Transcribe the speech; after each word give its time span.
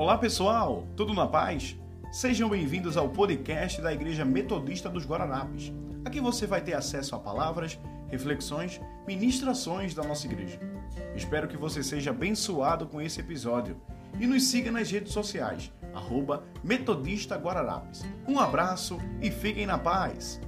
Olá 0.00 0.16
pessoal, 0.16 0.86
tudo 0.96 1.12
na 1.12 1.26
paz? 1.26 1.76
Sejam 2.10 2.48
bem-vindos 2.48 2.96
ao 2.96 3.10
podcast 3.10 3.82
da 3.82 3.92
Igreja 3.92 4.24
Metodista 4.24 4.88
dos 4.88 5.04
Guararapes. 5.04 5.74
Aqui 6.06 6.22
você 6.22 6.46
vai 6.46 6.62
ter 6.62 6.72
acesso 6.72 7.14
a 7.14 7.18
palavras, 7.18 7.78
reflexões, 8.08 8.80
ministrações 9.06 9.92
da 9.92 10.02
nossa 10.02 10.26
igreja. 10.26 10.58
Espero 11.14 11.46
que 11.46 11.56
você 11.58 11.82
seja 11.82 12.12
abençoado 12.12 12.86
com 12.86 12.98
esse 12.98 13.20
episódio 13.20 13.76
e 14.18 14.26
nos 14.26 14.44
siga 14.44 14.72
nas 14.72 14.90
redes 14.90 15.12
sociais, 15.12 15.70
arroba 15.92 16.44
Metodista. 16.64 17.38
Um 18.26 18.38
abraço 18.38 18.96
e 19.20 19.30
fiquem 19.30 19.66
na 19.66 19.76
paz! 19.76 20.40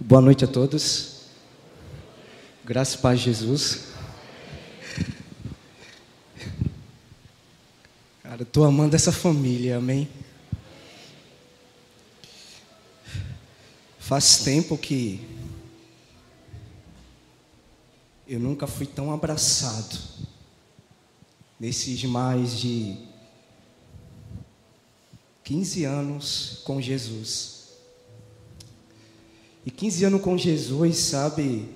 Boa 0.00 0.20
noite 0.20 0.44
a 0.44 0.48
todos. 0.48 1.30
Graças 2.64 2.96
paz 2.96 3.20
Jesus. 3.20 3.93
Cara, 8.34 8.42
eu 8.42 8.46
tô 8.46 8.64
amando 8.64 8.96
essa 8.96 9.12
família, 9.12 9.76
amém? 9.76 10.08
Faz 13.96 14.38
tempo 14.38 14.76
que 14.76 15.24
eu 18.26 18.40
nunca 18.40 18.66
fui 18.66 18.86
tão 18.86 19.12
abraçado 19.12 19.96
nesses 21.60 22.02
mais 22.02 22.58
de 22.58 22.96
15 25.44 25.84
anos 25.84 26.60
com 26.64 26.80
Jesus. 26.80 27.68
E 29.64 29.70
15 29.70 30.06
anos 30.06 30.20
com 30.20 30.36
Jesus, 30.36 30.96
sabe? 30.96 31.68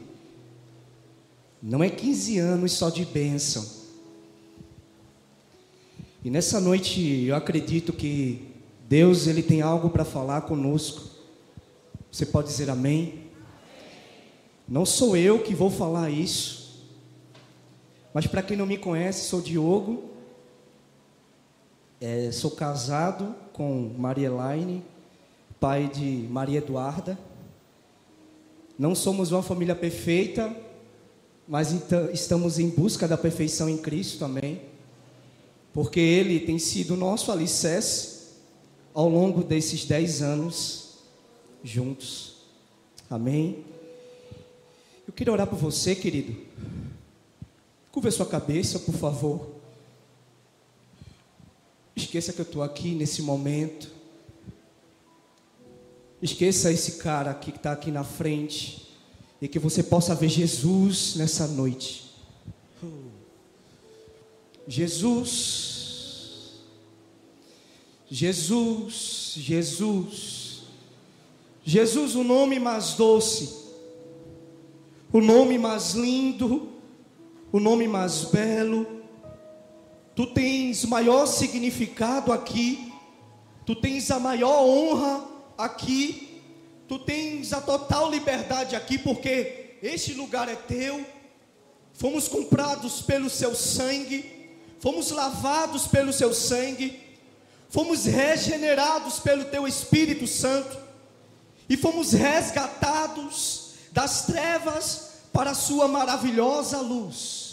Não 1.62 1.84
é 1.84 1.88
15 1.88 2.36
anos 2.40 2.72
só 2.72 2.90
de 2.90 3.04
bênção. 3.04 3.77
E 6.24 6.30
nessa 6.30 6.60
noite 6.60 7.24
eu 7.26 7.36
acredito 7.36 7.92
que 7.92 8.48
Deus 8.88 9.26
ele 9.26 9.42
tem 9.42 9.62
algo 9.62 9.90
para 9.90 10.04
falar 10.04 10.42
conosco. 10.42 11.08
Você 12.10 12.26
pode 12.26 12.48
dizer 12.48 12.70
amém? 12.70 13.28
Não 14.66 14.84
sou 14.84 15.16
eu 15.16 15.38
que 15.42 15.54
vou 15.54 15.70
falar 15.70 16.10
isso. 16.10 16.86
Mas 18.12 18.26
para 18.26 18.42
quem 18.42 18.56
não 18.56 18.66
me 18.66 18.76
conhece, 18.76 19.28
sou 19.28 19.40
Diogo. 19.40 20.10
É, 22.00 22.30
sou 22.32 22.50
casado 22.50 23.34
com 23.52 23.92
Maria 23.96 24.26
Elaine, 24.26 24.84
pai 25.60 25.88
de 25.88 26.26
Maria 26.30 26.58
Eduarda. 26.58 27.18
Não 28.78 28.94
somos 28.94 29.32
uma 29.32 29.42
família 29.42 29.74
perfeita, 29.74 30.54
mas 31.46 31.72
então, 31.72 32.10
estamos 32.10 32.58
em 32.58 32.68
busca 32.68 33.08
da 33.08 33.16
perfeição 33.16 33.68
em 33.68 33.76
Cristo, 33.76 34.24
amém? 34.24 34.67
Porque 35.72 36.00
ele 36.00 36.40
tem 36.40 36.58
sido 36.58 36.96
nosso 36.96 37.30
alicerce 37.30 38.18
ao 38.94 39.08
longo 39.08 39.42
desses 39.42 39.84
dez 39.84 40.22
anos 40.22 40.98
juntos. 41.62 42.36
Amém? 43.10 43.64
Eu 45.06 45.12
queria 45.12 45.32
orar 45.32 45.46
por 45.46 45.58
você, 45.58 45.94
querido. 45.94 46.36
Curva 47.90 48.10
sua 48.10 48.26
cabeça, 48.26 48.78
por 48.78 48.94
favor. 48.94 49.50
Esqueça 51.96 52.32
que 52.32 52.40
eu 52.40 52.44
estou 52.44 52.62
aqui 52.62 52.94
nesse 52.94 53.22
momento. 53.22 53.90
Esqueça 56.20 56.70
esse 56.70 56.92
cara 56.92 57.30
aqui 57.30 57.52
que 57.52 57.58
está 57.58 57.72
aqui 57.72 57.90
na 57.90 58.04
frente. 58.04 58.88
E 59.40 59.48
que 59.48 59.58
você 59.58 59.82
possa 59.82 60.14
ver 60.14 60.28
Jesus 60.28 61.14
nessa 61.16 61.46
noite. 61.46 62.07
Jesus, 64.68 66.60
Jesus, 68.06 69.32
Jesus, 69.34 70.62
Jesus, 71.64 72.14
o 72.14 72.22
nome 72.22 72.58
mais 72.58 72.92
doce, 72.92 73.64
o 75.10 75.22
nome 75.22 75.56
mais 75.56 75.94
lindo, 75.94 76.68
o 77.50 77.58
nome 77.58 77.88
mais 77.88 78.24
belo. 78.24 78.86
Tu 80.14 80.26
tens 80.26 80.84
maior 80.84 81.24
significado 81.24 82.30
aqui, 82.30 82.92
tu 83.64 83.74
tens 83.74 84.10
a 84.10 84.20
maior 84.20 84.66
honra 84.66 85.26
aqui, 85.56 86.42
tu 86.86 86.98
tens 86.98 87.54
a 87.54 87.62
total 87.62 88.10
liberdade 88.10 88.76
aqui, 88.76 88.98
porque 88.98 89.78
este 89.82 90.12
lugar 90.12 90.46
é 90.46 90.56
teu. 90.56 91.06
Fomos 91.94 92.28
comprados 92.28 93.00
pelo 93.00 93.30
seu 93.30 93.54
sangue 93.54 94.37
fomos 94.80 95.10
lavados 95.10 95.86
pelo 95.86 96.12
seu 96.12 96.32
sangue, 96.32 97.00
fomos 97.68 98.04
regenerados 98.04 99.18
pelo 99.18 99.44
teu 99.46 99.66
Espírito 99.66 100.26
Santo 100.26 100.76
e 101.68 101.76
fomos 101.76 102.12
resgatados 102.12 103.72
das 103.92 104.26
trevas 104.26 105.08
para 105.32 105.50
a 105.50 105.54
sua 105.54 105.86
maravilhosa 105.86 106.80
luz. 106.80 107.48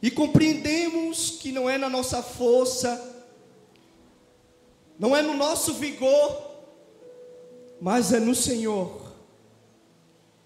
E 0.00 0.10
compreendemos 0.10 1.30
que 1.30 1.52
não 1.52 1.68
é 1.68 1.78
na 1.78 1.88
nossa 1.88 2.22
força, 2.22 3.10
não 4.98 5.14
é 5.14 5.22
no 5.22 5.34
nosso 5.34 5.74
vigor, 5.74 6.50
mas 7.80 8.12
é 8.12 8.18
no 8.18 8.34
Senhor. 8.34 9.12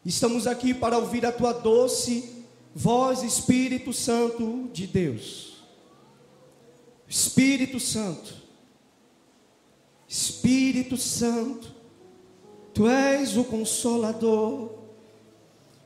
Estamos 0.04 0.47
aqui 0.47 0.72
para 0.72 0.98
ouvir 0.98 1.24
a 1.24 1.32
tua 1.32 1.53
doce 1.53 2.35
Vós, 2.78 3.22
Espírito 3.22 3.91
Santo 3.91 4.69
de 4.70 4.87
Deus, 4.87 5.62
Espírito 7.09 7.81
Santo, 7.81 8.34
Espírito 10.06 10.94
Santo, 10.98 11.75
Tu 12.75 12.86
és 12.86 13.34
o 13.38 13.44
consolador, 13.44 14.72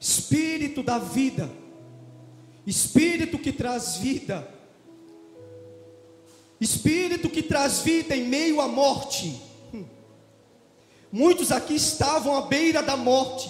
Espírito 0.01 0.83
da 0.83 0.99
vida, 0.99 1.49
Espírito 2.67 3.39
que 3.39 3.53
traz 3.53 3.99
vida, 3.99 4.53
Espírito 6.61 7.31
que 7.31 7.45
traz 7.45 7.83
vida 7.83 8.17
em 8.17 8.27
meio 8.27 8.61
à 8.61 8.67
morte. 8.67 9.41
Hum. 9.73 9.85
Muitos 11.13 11.53
aqui 11.53 11.77
estavam 11.77 12.35
à 12.35 12.43
beira 12.43 12.83
da 12.83 12.97
morte, 12.97 13.49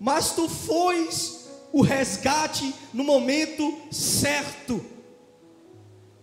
mas 0.00 0.34
tu 0.34 0.48
fois 0.48 1.45
o 1.72 1.82
resgate 1.82 2.74
no 2.92 3.04
momento 3.04 3.76
certo. 3.90 4.84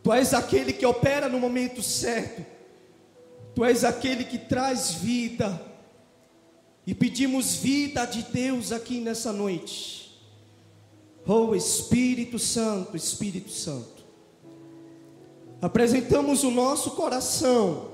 Tu 0.02 0.12
és 0.12 0.34
aquele 0.34 0.74
que 0.74 0.86
opera 0.86 1.30
no 1.30 1.40
momento 1.40 1.82
certo. 1.82 2.46
Tu 3.56 3.64
és 3.64 3.84
aquele 3.84 4.24
que 4.24 4.38
traz 4.38 4.92
vida. 4.92 5.62
E 6.86 6.94
pedimos 6.94 7.56
vida 7.56 8.04
de 8.06 8.24
Deus 8.24 8.72
aqui 8.72 9.00
nessa 9.00 9.32
noite. 9.32 10.20
Oh 11.26 11.56
Espírito 11.56 12.38
Santo, 12.38 12.98
Espírito 12.98 13.50
Santo. 13.50 14.04
Apresentamos 15.62 16.44
o 16.44 16.52
nosso 16.52 16.92
coração. 16.92 17.92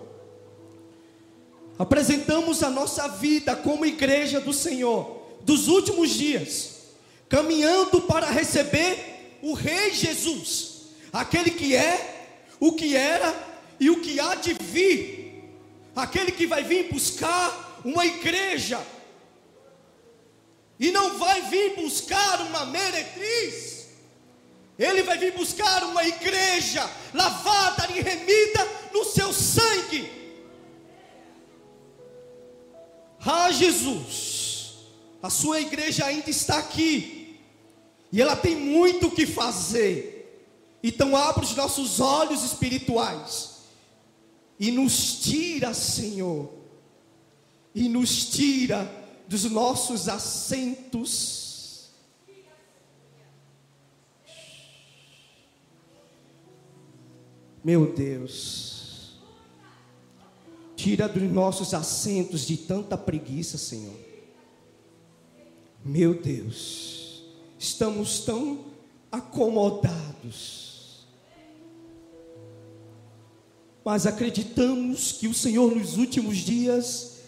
Apresentamos 1.78 2.64
a 2.64 2.70
nossa 2.70 3.08
vida 3.08 3.56
como 3.56 3.86
igreja 3.86 4.40
do 4.40 4.52
Senhor 4.52 5.20
dos 5.44 5.68
últimos 5.68 6.10
dias 6.10 6.79
caminhando 7.30 8.02
para 8.02 8.32
receber 8.32 9.38
o 9.42 9.54
Rei 9.54 9.94
Jesus, 9.94 10.88
aquele 11.14 11.52
que 11.52 11.76
é, 11.76 12.34
o 12.60 12.74
que 12.74 12.96
era 12.96 13.34
e 13.80 13.90
o 13.90 14.02
que 14.02 14.20
há 14.20 14.36
de 14.36 14.54
vir, 14.54 15.44
aquele 15.96 16.32
que 16.32 16.48
vai 16.48 16.64
vir 16.64 16.92
buscar 16.92 17.80
uma 17.86 18.06
igreja, 18.06 18.82
e 20.80 20.92
não 20.92 21.18
vai 21.18 21.44
vir 21.44 21.76
buscar 21.76 22.42
uma 22.42 22.66
meretriz, 22.66 23.88
ele 24.78 25.04
vai 25.04 25.18
vir 25.18 25.34
buscar 25.34 25.84
uma 25.84 26.04
igreja 26.06 26.90
lavada 27.14 27.88
e 27.92 28.02
remida 28.02 28.66
no 28.94 29.04
seu 29.04 29.32
sangue. 29.34 30.10
Ah, 33.26 33.52
Jesus, 33.52 34.76
a 35.22 35.30
sua 35.30 35.60
igreja 35.60 36.06
ainda 36.06 36.30
está 36.30 36.60
aqui 36.60 37.19
e 38.12 38.22
ela 38.22 38.36
tem 38.36 38.56
muito 38.56 39.08
o 39.08 39.12
que 39.12 39.26
fazer. 39.26 40.18
Então 40.82 41.16
abre 41.16 41.44
os 41.44 41.56
nossos 41.56 42.00
olhos 42.00 42.44
espirituais 42.44 43.60
e 44.60 44.72
nos 44.72 45.20
tira, 45.22 45.74
Senhor, 45.74 46.52
e 47.74 47.88
nos 47.88 48.30
tira 48.30 48.90
dos 49.28 49.44
nossos 49.46 50.10
assentos. 50.10 51.90
Meu 57.64 57.94
Deus, 57.94 59.20
tira 60.76 61.08
dos 61.08 61.30
nossos 61.30 61.74
assentos 61.74 62.48
de 62.48 62.56
tanta 62.58 62.98
preguiça, 62.98 63.58
Senhor. 63.58 63.98
Meu 65.84 66.20
Deus 66.20 66.99
estamos 67.60 68.22
tão 68.22 68.66
acomodados. 69.12 71.06
Mas 73.84 74.08
acreditamos 74.08 75.12
que 75.12 75.28
o 75.28 75.34
Senhor 75.34 75.76
nos 75.76 75.98
últimos 75.98 76.38
dias 76.38 77.20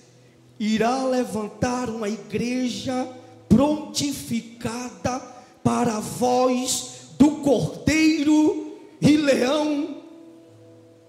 irá 0.60 1.04
levantar 1.04 1.90
uma 1.90 2.08
igreja 2.08 3.08
prontificada 3.50 5.20
para 5.64 5.98
a 5.98 6.00
voz 6.00 7.10
do 7.20 7.38
Cordeiro 7.38 8.78
e 9.02 9.18
Leão 9.18 10.02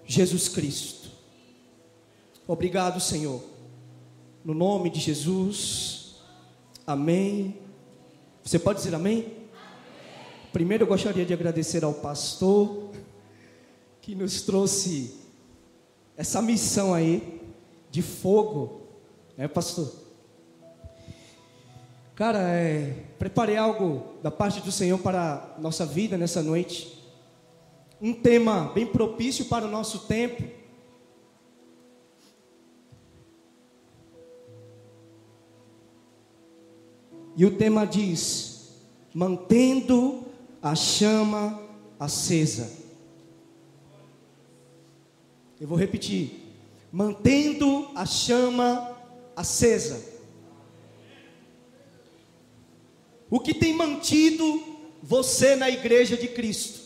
Jesus 0.05 0.49
Cristo. 0.49 1.09
Obrigado, 2.47 2.99
Senhor. 2.99 3.41
No 4.43 4.53
nome 4.53 4.89
de 4.89 4.99
Jesus. 4.99 6.15
Amém. 6.85 7.62
Você 8.43 8.59
pode 8.59 8.79
dizer 8.79 8.93
amém? 8.93 9.19
amém? 9.19 9.33
Primeiro 10.51 10.83
eu 10.83 10.87
gostaria 10.87 11.25
de 11.25 11.33
agradecer 11.33 11.83
ao 11.83 11.93
pastor 11.93 12.91
que 14.01 14.13
nos 14.13 14.41
trouxe 14.41 15.15
essa 16.17 16.41
missão 16.41 16.93
aí 16.93 17.41
de 17.89 18.01
fogo, 18.01 18.81
né, 19.37 19.47
pastor? 19.47 19.93
Cara, 22.15 22.39
é, 22.49 22.93
preparei 23.17 23.55
algo 23.55 24.17
da 24.21 24.29
parte 24.29 24.59
do 24.59 24.73
Senhor 24.73 24.99
para 24.99 25.55
nossa 25.57 25.85
vida 25.85 26.17
nessa 26.17 26.43
noite. 26.43 27.01
Um 28.01 28.13
tema 28.13 28.73
bem 28.75 28.85
propício 28.85 29.45
para 29.45 29.65
o 29.65 29.71
nosso 29.71 29.99
tempo. 29.99 30.43
E 37.35 37.45
o 37.45 37.57
tema 37.57 37.85
diz: 37.85 38.69
mantendo 39.13 40.25
a 40.61 40.75
chama 40.75 41.59
acesa. 41.99 42.71
Eu 45.59 45.67
vou 45.67 45.77
repetir: 45.77 46.31
mantendo 46.91 47.89
a 47.95 48.05
chama 48.05 48.95
acesa. 49.35 50.13
O 53.29 53.39
que 53.39 53.53
tem 53.53 53.73
mantido 53.73 54.61
você 55.01 55.55
na 55.55 55.69
igreja 55.69 56.15
de 56.15 56.27
Cristo? 56.27 56.83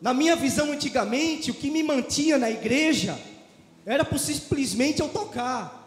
Na 0.00 0.14
minha 0.14 0.36
visão 0.36 0.70
antigamente, 0.72 1.50
o 1.50 1.54
que 1.54 1.70
me 1.70 1.82
mantinha 1.82 2.38
na 2.38 2.50
igreja 2.50 3.18
era 3.84 4.04
por 4.04 4.18
simplesmente 4.18 5.00
eu 5.00 5.08
tocar. 5.08 5.77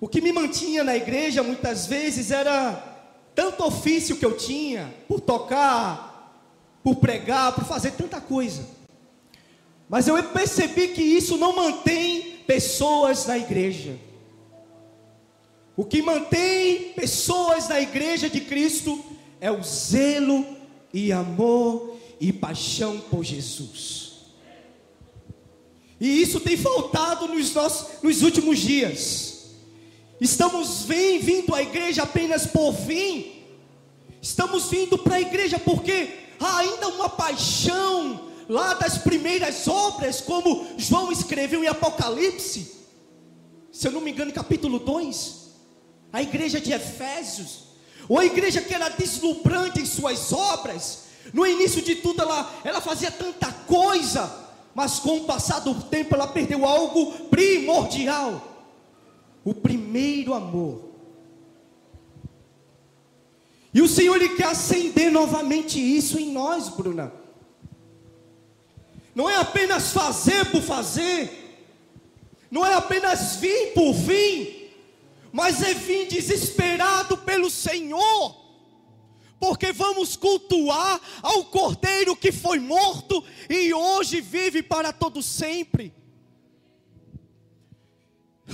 O 0.00 0.08
que 0.08 0.20
me 0.20 0.32
mantinha 0.32 0.84
na 0.84 0.96
igreja 0.96 1.42
muitas 1.42 1.86
vezes 1.86 2.30
era 2.30 2.72
tanto 3.34 3.64
ofício 3.64 4.16
que 4.16 4.24
eu 4.24 4.36
tinha, 4.36 4.94
por 5.06 5.20
tocar, 5.20 6.48
por 6.82 6.96
pregar, 6.96 7.54
por 7.54 7.64
fazer 7.64 7.92
tanta 7.92 8.20
coisa. 8.20 8.66
Mas 9.88 10.06
eu 10.06 10.22
percebi 10.24 10.88
que 10.88 11.02
isso 11.02 11.36
não 11.36 11.54
mantém 11.54 12.38
pessoas 12.46 13.26
na 13.26 13.38
igreja. 13.38 13.96
O 15.76 15.84
que 15.84 16.02
mantém 16.02 16.92
pessoas 16.94 17.68
na 17.68 17.80
igreja 17.80 18.28
de 18.28 18.40
Cristo 18.40 19.02
é 19.40 19.50
o 19.50 19.62
zelo 19.62 20.44
e 20.92 21.12
amor 21.12 21.96
e 22.20 22.32
paixão 22.32 22.98
por 22.98 23.24
Jesus. 23.24 24.08
E 26.00 26.22
isso 26.22 26.40
tem 26.40 26.56
faltado 26.56 27.28
nos, 27.28 27.54
nossos, 27.54 28.02
nos 28.02 28.22
últimos 28.22 28.58
dias. 28.58 29.37
Estamos 30.20 30.82
vem, 30.82 31.18
vindo 31.18 31.54
à 31.54 31.62
igreja 31.62 32.02
apenas 32.02 32.46
por 32.46 32.72
vir. 32.72 33.58
Estamos 34.20 34.68
vindo 34.68 34.98
para 34.98 35.16
a 35.16 35.20
igreja 35.20 35.58
porque 35.58 36.10
há 36.40 36.58
ainda 36.58 36.88
uma 36.88 37.08
paixão 37.08 38.28
lá 38.48 38.74
das 38.74 38.98
primeiras 38.98 39.68
obras, 39.68 40.20
como 40.20 40.66
João 40.76 41.12
escreveu 41.12 41.62
em 41.62 41.68
Apocalipse. 41.68 42.72
Se 43.70 43.86
eu 43.86 43.92
não 43.92 44.00
me 44.00 44.10
engano, 44.10 44.32
capítulo 44.32 44.78
2 44.78 45.48
a 46.12 46.22
igreja 46.22 46.60
de 46.60 46.72
Efésios, 46.72 47.68
ou 48.08 48.18
a 48.18 48.24
igreja 48.24 48.62
que 48.62 48.72
era 48.72 48.88
deslumbrante 48.88 49.80
em 49.80 49.86
suas 49.86 50.32
obras, 50.32 51.04
no 51.32 51.46
início 51.46 51.82
de 51.82 51.96
tudo 51.96 52.22
ela, 52.22 52.60
ela 52.64 52.80
fazia 52.80 53.10
tanta 53.10 53.52
coisa, 53.66 54.46
mas 54.74 54.98
com 54.98 55.18
o 55.18 55.24
passar 55.24 55.60
do 55.60 55.74
tempo 55.74 56.14
ela 56.14 56.26
perdeu 56.26 56.64
algo 56.64 57.12
primordial: 57.28 58.47
o 59.48 59.54
primeiro 59.54 60.34
amor. 60.34 60.90
E 63.72 63.80
o 63.80 63.88
Senhor 63.88 64.16
ele 64.16 64.36
quer 64.36 64.48
acender 64.48 65.10
novamente 65.10 65.80
isso 65.80 66.18
em 66.18 66.30
nós, 66.30 66.68
Bruna. 66.68 67.10
Não 69.14 69.28
é 69.28 69.36
apenas 69.36 69.90
fazer 69.90 70.50
por 70.50 70.60
fazer, 70.60 71.64
não 72.50 72.64
é 72.64 72.74
apenas 72.74 73.36
vir 73.36 73.72
por 73.72 73.94
vir, 73.94 74.70
mas 75.32 75.62
é 75.62 75.72
vir 75.72 76.08
desesperado 76.08 77.16
pelo 77.16 77.48
Senhor, 77.48 78.36
porque 79.40 79.72
vamos 79.72 80.14
cultuar 80.14 81.00
ao 81.22 81.46
Cordeiro 81.46 82.14
que 82.14 82.30
foi 82.30 82.58
morto 82.58 83.24
e 83.48 83.72
hoje 83.72 84.20
vive 84.20 84.62
para 84.62 84.92
todo 84.92 85.22
sempre. 85.22 85.94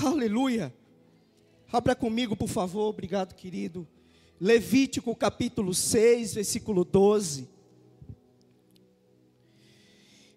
Aleluia. 0.01 0.73
Abra 1.75 1.97
comigo, 1.97 2.37
por 2.37 2.49
favor, 2.49 2.85
obrigado, 2.85 3.35
querido. 3.35 3.85
Levítico 4.41 5.13
capítulo 5.17 5.75
6, 5.75 6.35
versículo 6.35 6.85
12. 6.85 7.49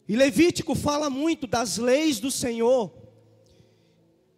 E 0.07 0.15
Levítico 0.15 0.73
fala 0.73 1.11
muito 1.11 1.45
das 1.45 1.77
leis 1.77 2.19
do 2.19 2.31
Senhor. 2.31 2.91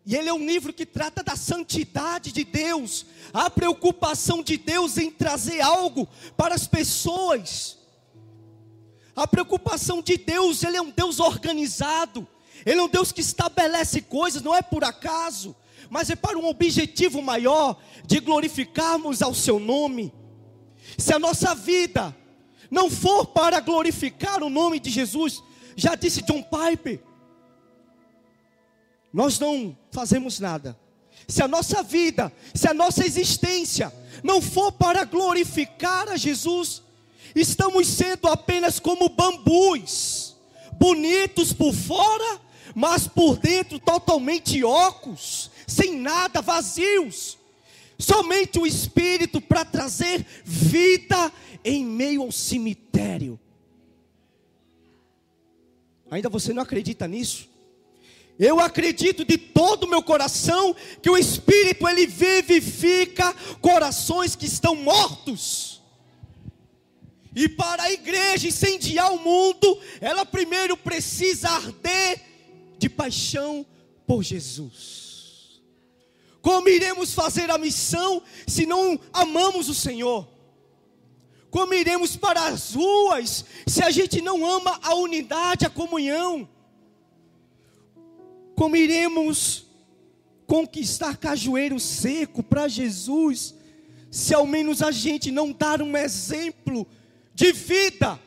E 0.06 0.14
ele 0.14 0.28
é 0.28 0.34
um 0.34 0.46
livro 0.46 0.74
que 0.74 0.86
trata 0.86 1.24
da 1.24 1.38
santidade 1.38 2.34
de 2.34 2.44
Deus, 2.44 3.06
a 3.32 3.50
preocupação 3.50 4.44
de 4.44 4.58
Deus 4.58 4.98
em 4.98 5.10
trazer 5.10 5.62
algo 5.62 6.06
para 6.36 6.54
as 6.54 6.68
pessoas. 6.68 7.78
A 9.16 9.26
preocupação 9.26 10.02
de 10.02 10.18
Deus, 10.18 10.64
ele 10.64 10.76
é 10.76 10.82
um 10.82 10.92
Deus 10.92 11.22
organizado. 11.22 12.28
Ele 12.66 12.82
é 12.82 12.84
um 12.84 12.90
Deus 12.90 13.14
que 13.14 13.22
estabelece 13.22 14.02
coisas, 14.02 14.42
não 14.42 14.54
é 14.54 14.62
por 14.62 14.84
acaso, 14.84 15.56
mas 15.90 16.10
é 16.10 16.16
para 16.16 16.38
um 16.38 16.48
objetivo 16.48 17.22
maior 17.22 17.80
de 18.06 18.20
glorificarmos 18.20 19.22
ao 19.22 19.34
seu 19.34 19.60
nome. 19.60 20.14
Se 20.98 21.14
a 21.14 21.20
nossa 21.20 21.56
vida 21.56 22.16
não 22.70 22.90
for 22.90 23.26
para 23.26 23.60
glorificar 23.60 24.44
o 24.44 24.50
nome 24.50 24.80
de 24.80 24.90
Jesus, 24.90 25.44
já 25.76 25.96
disse 25.96 26.22
John 26.22 26.44
Piper, 26.44 27.02
nós 29.12 29.40
não 29.40 29.76
fazemos 29.92 30.40
nada. 30.40 30.78
Se 31.28 31.42
a 31.44 31.48
nossa 31.48 31.82
vida, 31.82 32.32
se 32.54 32.68
a 32.68 32.74
nossa 32.74 33.06
existência 33.06 33.94
não 34.24 34.42
for 34.42 34.72
para 34.72 35.04
glorificar 35.04 36.08
a 36.10 36.18
Jesus, 36.18 36.84
estamos 37.36 37.88
sendo 37.88 38.28
apenas 38.28 38.80
como 38.80 39.10
bambus, 39.10 40.36
bonitos 40.74 41.54
por 41.54 41.74
fora, 41.74 42.42
mas 42.76 43.08
por 43.08 43.38
dentro 43.38 43.80
totalmente 43.80 44.64
ocos, 44.64 45.50
sem 45.70 45.98
nada, 45.98 46.42
vazios. 46.42 47.38
Somente 47.98 48.58
o 48.58 48.66
Espírito 48.66 49.42
para 49.42 49.66
trazer 49.66 50.26
vida 50.44 51.32
em 51.64 51.86
meio 51.86 52.22
ao 52.22 52.32
cemitério. 52.32 53.40
Ainda 56.10 56.30
você 56.30 56.54
não 56.54 56.64
acredita 56.64 57.08
nisso? 57.08 57.48
Eu 58.40 58.60
acredito 58.62 59.26
de 59.26 59.38
todo 59.38 59.84
o 59.84 59.90
meu 59.90 60.02
coração 60.02 60.74
que 61.02 61.10
o 61.10 61.18
Espírito 61.18 61.86
ele 61.88 62.08
vivifica 62.08 63.34
corações 63.60 64.34
que 64.34 64.46
estão 64.46 64.76
mortos. 64.76 65.82
E 67.36 67.50
para 67.50 67.84
a 67.84 67.92
igreja 67.92 68.48
incendiar 68.48 69.14
o 69.14 69.20
mundo, 69.20 69.78
ela 70.00 70.26
primeiro 70.26 70.78
precisa 70.78 71.50
arder 71.50 72.22
de 72.78 72.90
paixão 72.90 73.66
por 74.08 74.24
Jesus. 74.24 75.09
Como 76.42 76.70
iremos 76.70 77.14
fazer 77.14 77.50
a 77.52 77.58
missão 77.58 78.22
se 78.48 78.66
não 78.66 79.00
amamos 79.12 79.68
o 79.70 79.74
Senhor? 79.74 80.28
Como 81.50 81.74
iremos 81.74 82.16
para 82.16 82.48
as 82.48 82.74
ruas 82.74 83.44
se 83.66 83.84
a 83.84 83.90
gente 83.90 84.22
não 84.22 84.46
ama 84.46 84.80
a 84.82 84.94
unidade, 84.94 85.66
a 85.66 85.70
comunhão? 85.70 86.48
Como 88.56 88.76
iremos 88.76 89.66
conquistar 90.46 91.18
cajueiro 91.18 91.80
seco 91.80 92.42
para 92.42 92.68
Jesus, 92.68 93.56
se 94.12 94.34
ao 94.34 94.46
menos 94.46 94.82
a 94.82 94.92
gente 94.92 95.32
não 95.32 95.52
dar 95.52 95.82
um 95.82 95.98
exemplo 95.98 96.88
de 97.34 97.52
vida? 97.52 98.20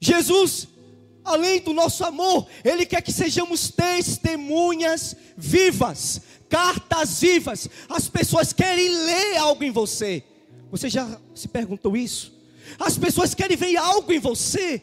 Jesus, 0.00 0.68
além 1.28 1.60
do 1.60 1.72
nosso 1.72 2.04
amor, 2.04 2.46
Ele 2.64 2.84
quer 2.86 3.02
que 3.02 3.12
sejamos 3.12 3.70
testemunhas 3.70 5.16
vivas, 5.36 6.22
cartas 6.48 7.20
vivas. 7.20 7.68
As 7.88 8.08
pessoas 8.08 8.52
querem 8.52 8.88
ler 8.88 9.36
algo 9.36 9.62
em 9.64 9.70
você. 9.70 10.24
Você 10.70 10.88
já 10.88 11.18
se 11.34 11.48
perguntou 11.48 11.96
isso? 11.96 12.36
As 12.78 12.98
pessoas 12.98 13.34
querem 13.34 13.56
ver 13.56 13.76
algo 13.76 14.12
em 14.12 14.18
você. 14.18 14.82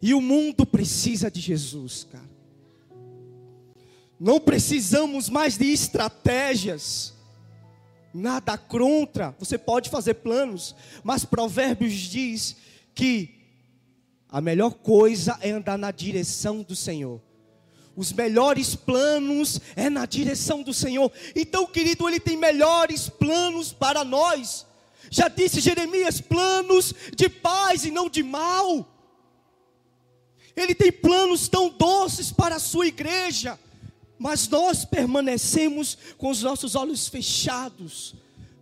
E 0.00 0.12
o 0.12 0.20
mundo 0.20 0.66
precisa 0.66 1.30
de 1.30 1.40
Jesus, 1.40 2.06
cara. 2.10 2.34
Não 4.20 4.38
precisamos 4.38 5.28
mais 5.28 5.56
de 5.56 5.66
estratégias. 5.72 7.14
Nada 8.12 8.56
contra. 8.56 9.34
Você 9.38 9.58
pode 9.58 9.90
fazer 9.90 10.14
planos, 10.14 10.74
mas 11.02 11.24
Provérbios 11.24 11.94
diz 11.94 12.56
que 12.94 13.43
a 14.34 14.40
melhor 14.40 14.72
coisa 14.72 15.38
é 15.40 15.52
andar 15.52 15.78
na 15.78 15.92
direção 15.92 16.60
do 16.60 16.74
Senhor. 16.74 17.22
Os 17.94 18.12
melhores 18.12 18.74
planos 18.74 19.60
é 19.76 19.88
na 19.88 20.06
direção 20.06 20.60
do 20.60 20.74
Senhor. 20.74 21.12
Então, 21.36 21.64
querido, 21.64 22.08
Ele 22.08 22.18
tem 22.18 22.36
melhores 22.36 23.08
planos 23.08 23.72
para 23.72 24.02
nós. 24.02 24.66
Já 25.08 25.28
disse 25.28 25.60
Jeremias: 25.60 26.20
planos 26.20 26.92
de 27.14 27.28
paz 27.28 27.84
e 27.84 27.92
não 27.92 28.08
de 28.10 28.24
mal. 28.24 28.84
Ele 30.56 30.74
tem 30.74 30.90
planos 30.90 31.46
tão 31.46 31.68
doces 31.68 32.32
para 32.32 32.56
a 32.56 32.60
sua 32.60 32.88
igreja, 32.88 33.56
mas 34.18 34.48
nós 34.48 34.84
permanecemos 34.84 35.96
com 36.18 36.28
os 36.28 36.42
nossos 36.42 36.74
olhos 36.74 37.06
fechados 37.06 38.16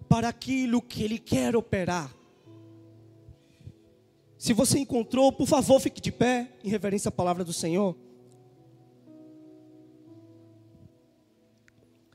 para 0.07 0.29
aquilo 0.29 0.83
que 0.83 1.02
Ele 1.02 1.19
quer 1.19 1.57
operar. 1.57 2.14
Se 4.43 4.53
você 4.53 4.81
encontrou, 4.81 5.31
por 5.31 5.47
favor, 5.47 5.79
fique 5.79 6.01
de 6.01 6.11
pé 6.11 6.51
em 6.65 6.69
reverência 6.69 7.11
à 7.11 7.13
palavra 7.13 7.45
do 7.45 7.53
Senhor. 7.53 7.97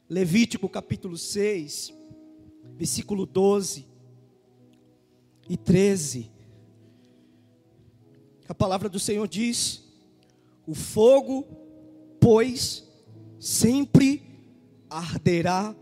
Levítico 0.09 0.67
capítulo 0.67 1.17
6, 1.17 1.93
versículo 2.75 3.25
12 3.25 3.87
e 5.47 5.55
13. 5.55 6.29
A 8.49 8.53
palavra 8.53 8.89
do 8.89 8.99
Senhor 8.99 9.25
diz: 9.25 9.85
O 10.67 10.75
fogo, 10.75 11.45
pois, 12.19 12.85
sempre 13.39 14.21
arderá 14.89 15.73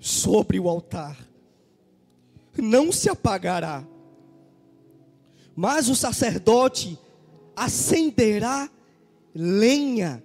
sobre 0.00 0.58
o 0.58 0.66
altar, 0.66 1.28
não 2.56 2.90
se 2.90 3.10
apagará, 3.10 3.86
mas 5.54 5.88
o 5.88 5.94
sacerdote 5.94 6.98
acenderá 7.54 8.70
lenha 9.34 10.22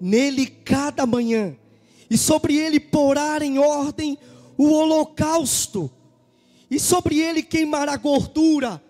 nele 0.00 0.46
cada 0.46 1.06
manhã, 1.06 1.56
e 2.08 2.16
sobre 2.16 2.56
ele 2.56 2.80
porá 2.80 3.38
em 3.44 3.58
ordem 3.58 4.18
o 4.56 4.70
holocausto, 4.72 5.90
e 6.70 6.78
sobre 6.78 7.20
ele 7.20 7.42
queimará 7.42 7.96
gordura 7.96 8.82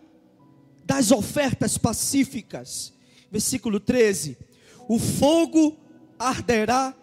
das 0.84 1.10
ofertas 1.10 1.78
pacíficas. 1.78 2.92
Versículo 3.30 3.80
13: 3.80 4.36
O 4.88 4.98
fogo 4.98 5.76
arderá 6.18 6.94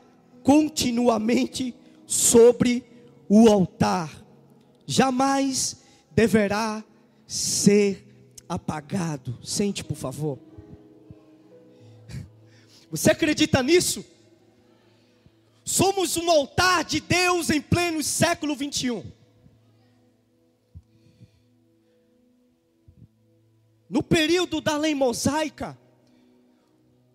continuamente 0.44 1.76
sobre 2.06 2.84
o 3.28 3.50
altar, 3.50 4.24
jamais 4.86 5.78
deverá 6.16 6.84
ser 7.26 8.07
apagado. 8.48 9.38
Sente, 9.44 9.84
por 9.84 9.98
favor. 9.98 10.40
Você 12.90 13.12
acredita 13.12 13.62
nisso? 13.62 14.06
Somos 15.64 16.16
um 16.16 16.30
altar 16.30 16.86
de 16.86 17.02
Deus 17.02 17.50
em 17.50 17.60
pleno 17.60 18.02
século 18.02 18.56
21. 18.56 19.04
No 23.90 24.02
período 24.02 24.62
da 24.62 24.78
lei 24.78 24.96
mosaica, 24.96 25.78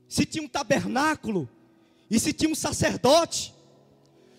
se 0.09 0.27
tinha 0.27 0.45
um 0.45 0.49
tabernáculo 0.49 1.49
e 2.11 2.21
se 2.21 2.33
tinha 2.33 2.51
um 2.51 2.55
sacerdote, 2.55 3.55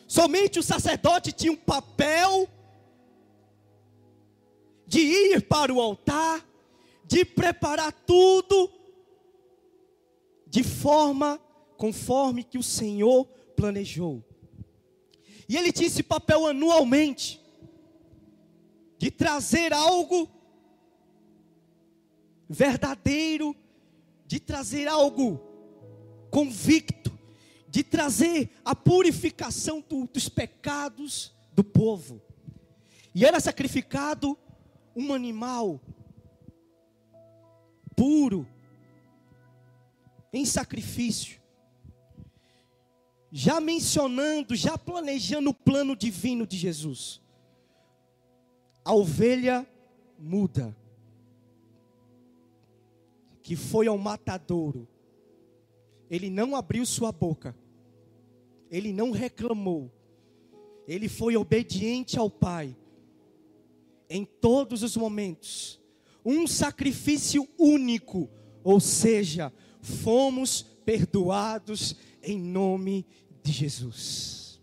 somente 0.08 0.60
o 0.60 0.64
sacerdote 0.64 1.32
tinha 1.32 1.52
um 1.52 1.56
papel 1.56 2.48
de 4.86 5.00
ir 5.00 5.42
para 5.48 5.74
o 5.74 5.82
altar, 5.82 6.46
de 7.14 7.24
preparar 7.24 7.92
tudo 7.92 8.72
de 10.48 10.64
forma 10.64 11.40
conforme 11.78 12.44
que 12.44 12.58
o 12.58 12.64
Senhor 12.64 13.26
planejou. 13.56 14.26
E 15.48 15.56
ele 15.56 15.72
tinha 15.72 15.86
esse 15.86 16.02
papel 16.02 16.48
anualmente 16.48 17.40
de 18.98 19.12
trazer 19.12 19.72
algo 19.74 20.28
verdadeiro, 22.50 23.56
de 24.26 24.40
trazer 24.40 24.88
algo 24.88 25.40
convicto, 26.32 27.16
de 27.70 27.84
trazer 27.84 28.50
a 28.66 28.76
purificação 28.76 29.86
do, 29.88 30.08
dos 30.08 30.28
pecados 30.30 31.32
do 31.52 31.64
povo. 31.64 32.20
E 33.14 33.24
era 33.24 33.40
sacrificado 33.40 34.36
um 34.96 35.14
animal 35.14 35.80
puro, 37.96 38.48
em 40.32 40.46
sacrifício. 40.46 41.42
Já 43.32 43.60
mencionando, 43.60 44.56
já 44.56 44.78
planejando 44.78 45.50
o 45.50 45.54
plano 45.54 45.96
divino 45.96 46.46
de 46.46 46.58
Jesus. 46.58 47.22
A 48.86 48.94
ovelha 48.94 49.68
muda 50.20 50.76
que 53.42 53.58
foi 53.58 53.88
ao 53.88 53.98
matadouro, 53.98 54.88
ele 56.10 56.30
não 56.30 56.56
abriu 56.56 56.86
sua 56.86 57.12
boca, 57.12 57.56
ele 58.72 58.94
não 58.94 59.12
reclamou, 59.12 59.92
ele 60.88 61.10
foi 61.10 61.36
obediente 61.36 62.18
ao 62.18 62.30
Pai, 62.30 62.76
em 64.10 64.24
todos 64.24 64.82
os 64.82 64.96
momentos, 64.96 65.82
um 66.26 66.48
sacrifício 66.48 67.48
único, 67.58 68.30
ou 68.64 68.80
seja, 68.80 69.52
fomos 69.82 70.62
perdoados 70.86 71.96
em 72.22 72.40
nome 72.40 73.06
de 73.44 73.52
Jesus. 73.52 74.62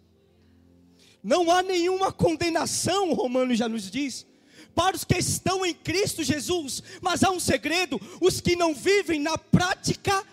Não 1.22 1.50
há 1.50 1.62
nenhuma 1.62 2.10
condenação, 2.10 3.12
Romano 3.12 3.54
já 3.54 3.68
nos 3.68 3.90
diz, 3.90 4.26
para 4.74 4.96
os 4.96 5.04
que 5.04 5.18
estão 5.18 5.66
em 5.66 5.74
Cristo 5.74 6.22
Jesus, 6.22 6.82
mas 7.02 7.22
há 7.22 7.30
um 7.30 7.40
segredo: 7.40 8.00
os 8.20 8.40
que 8.40 8.56
não 8.56 8.74
vivem 8.74 9.20
na 9.20 9.36
prática 9.36 10.24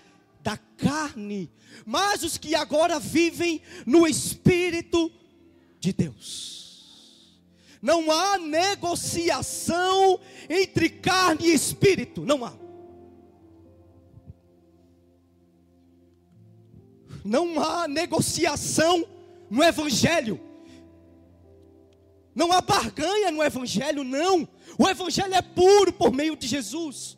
da 0.42 0.56
carne, 0.56 1.52
mas 1.86 2.24
os 2.24 2.38
que 2.38 2.56
agora 2.56 3.00
vivem 3.00 3.62
no 3.86 4.08
Espírito 4.08 5.12
de 5.80 5.92
Deus. 5.92 6.17
Não 7.82 8.12
há 8.12 8.38
negociação 8.38 10.20
entre 10.50 10.90
carne 10.90 11.48
e 11.48 11.54
espírito, 11.54 12.22
não 12.22 12.44
há. 12.44 12.54
Não 17.24 17.60
há 17.62 17.88
negociação 17.88 19.06
no 19.50 19.64
Evangelho. 19.64 20.40
Não 22.34 22.52
há 22.52 22.62
barganha 22.62 23.32
no 23.32 23.44
Evangelho, 23.44 24.04
não. 24.04 24.48
O 24.78 24.88
Evangelho 24.88 25.34
é 25.34 25.42
puro 25.42 25.92
por 25.92 26.14
meio 26.14 26.36
de 26.36 26.48
Jesus. 26.48 27.18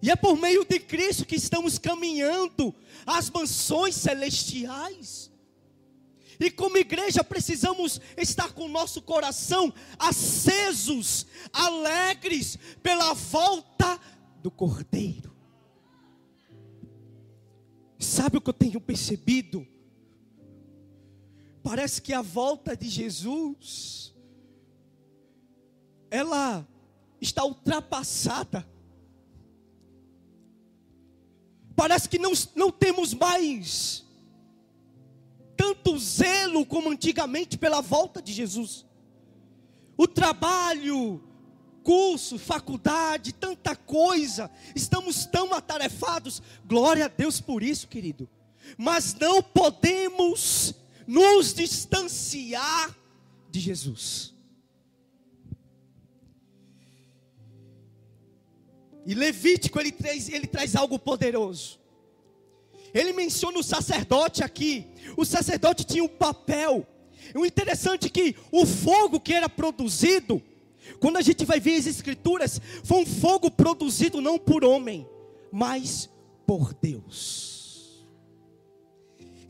E 0.00 0.10
é 0.10 0.16
por 0.16 0.36
meio 0.36 0.64
de 0.64 0.78
Cristo 0.78 1.24
que 1.24 1.34
estamos 1.34 1.78
caminhando 1.78 2.74
às 3.04 3.28
mansões 3.30 3.96
celestiais. 3.96 5.30
E 6.40 6.50
como 6.50 6.76
igreja 6.76 7.24
precisamos 7.24 8.00
estar 8.16 8.52
com 8.52 8.66
o 8.66 8.68
nosso 8.68 9.02
coração 9.02 9.72
acesos, 9.98 11.26
alegres 11.52 12.56
pela 12.82 13.12
volta 13.12 14.00
do 14.40 14.50
Cordeiro. 14.50 15.36
Sabe 17.98 18.38
o 18.38 18.40
que 18.40 18.50
eu 18.50 18.54
tenho 18.54 18.80
percebido? 18.80 19.66
Parece 21.62 22.00
que 22.00 22.12
a 22.12 22.22
volta 22.22 22.76
de 22.76 22.88
Jesus 22.88 24.14
ela 26.10 26.66
está 27.20 27.44
ultrapassada. 27.44 28.66
Parece 31.74 32.08
que 32.08 32.18
não, 32.18 32.32
não 32.54 32.70
temos 32.70 33.12
mais 33.12 34.07
tanto 35.58 35.98
zelo 35.98 36.64
como 36.64 36.88
antigamente 36.88 37.58
pela 37.58 37.82
volta 37.82 38.22
de 38.22 38.32
Jesus. 38.32 38.86
O 39.96 40.06
trabalho, 40.06 41.20
curso, 41.82 42.38
faculdade, 42.38 43.32
tanta 43.32 43.74
coisa, 43.74 44.48
estamos 44.74 45.26
tão 45.26 45.52
atarefados. 45.52 46.40
Glória 46.64 47.06
a 47.06 47.08
Deus 47.08 47.40
por 47.40 47.62
isso, 47.62 47.88
querido. 47.88 48.28
mas 48.76 49.14
não 49.14 49.42
podemos 49.42 50.74
nos 51.06 51.54
distanciar 51.54 52.94
de 53.50 53.60
Jesus. 53.60 54.34
E 59.06 59.14
Levítico 59.14 59.80
ele 59.80 59.90
traz, 59.90 60.28
ele 60.28 60.46
traz 60.46 60.76
algo 60.76 60.98
poderoso. 60.98 61.80
Ele 62.94 63.12
menciona 63.12 63.58
o 63.58 63.62
sacerdote 63.62 64.42
aqui. 64.42 64.86
O 65.16 65.24
sacerdote 65.24 65.84
tinha 65.84 66.04
um 66.04 66.08
papel. 66.08 66.86
O 67.34 67.44
interessante 67.44 68.06
é 68.06 68.10
que 68.10 68.34
o 68.50 68.64
fogo 68.64 69.20
que 69.20 69.34
era 69.34 69.48
produzido, 69.48 70.42
quando 71.00 71.16
a 71.18 71.22
gente 71.22 71.44
vai 71.44 71.60
ver 71.60 71.76
as 71.76 71.86
escrituras, 71.86 72.60
foi 72.82 73.02
um 73.02 73.06
fogo 73.06 73.50
produzido 73.50 74.20
não 74.20 74.38
por 74.38 74.64
homem, 74.64 75.06
mas 75.52 76.08
por 76.46 76.72
Deus. 76.74 78.06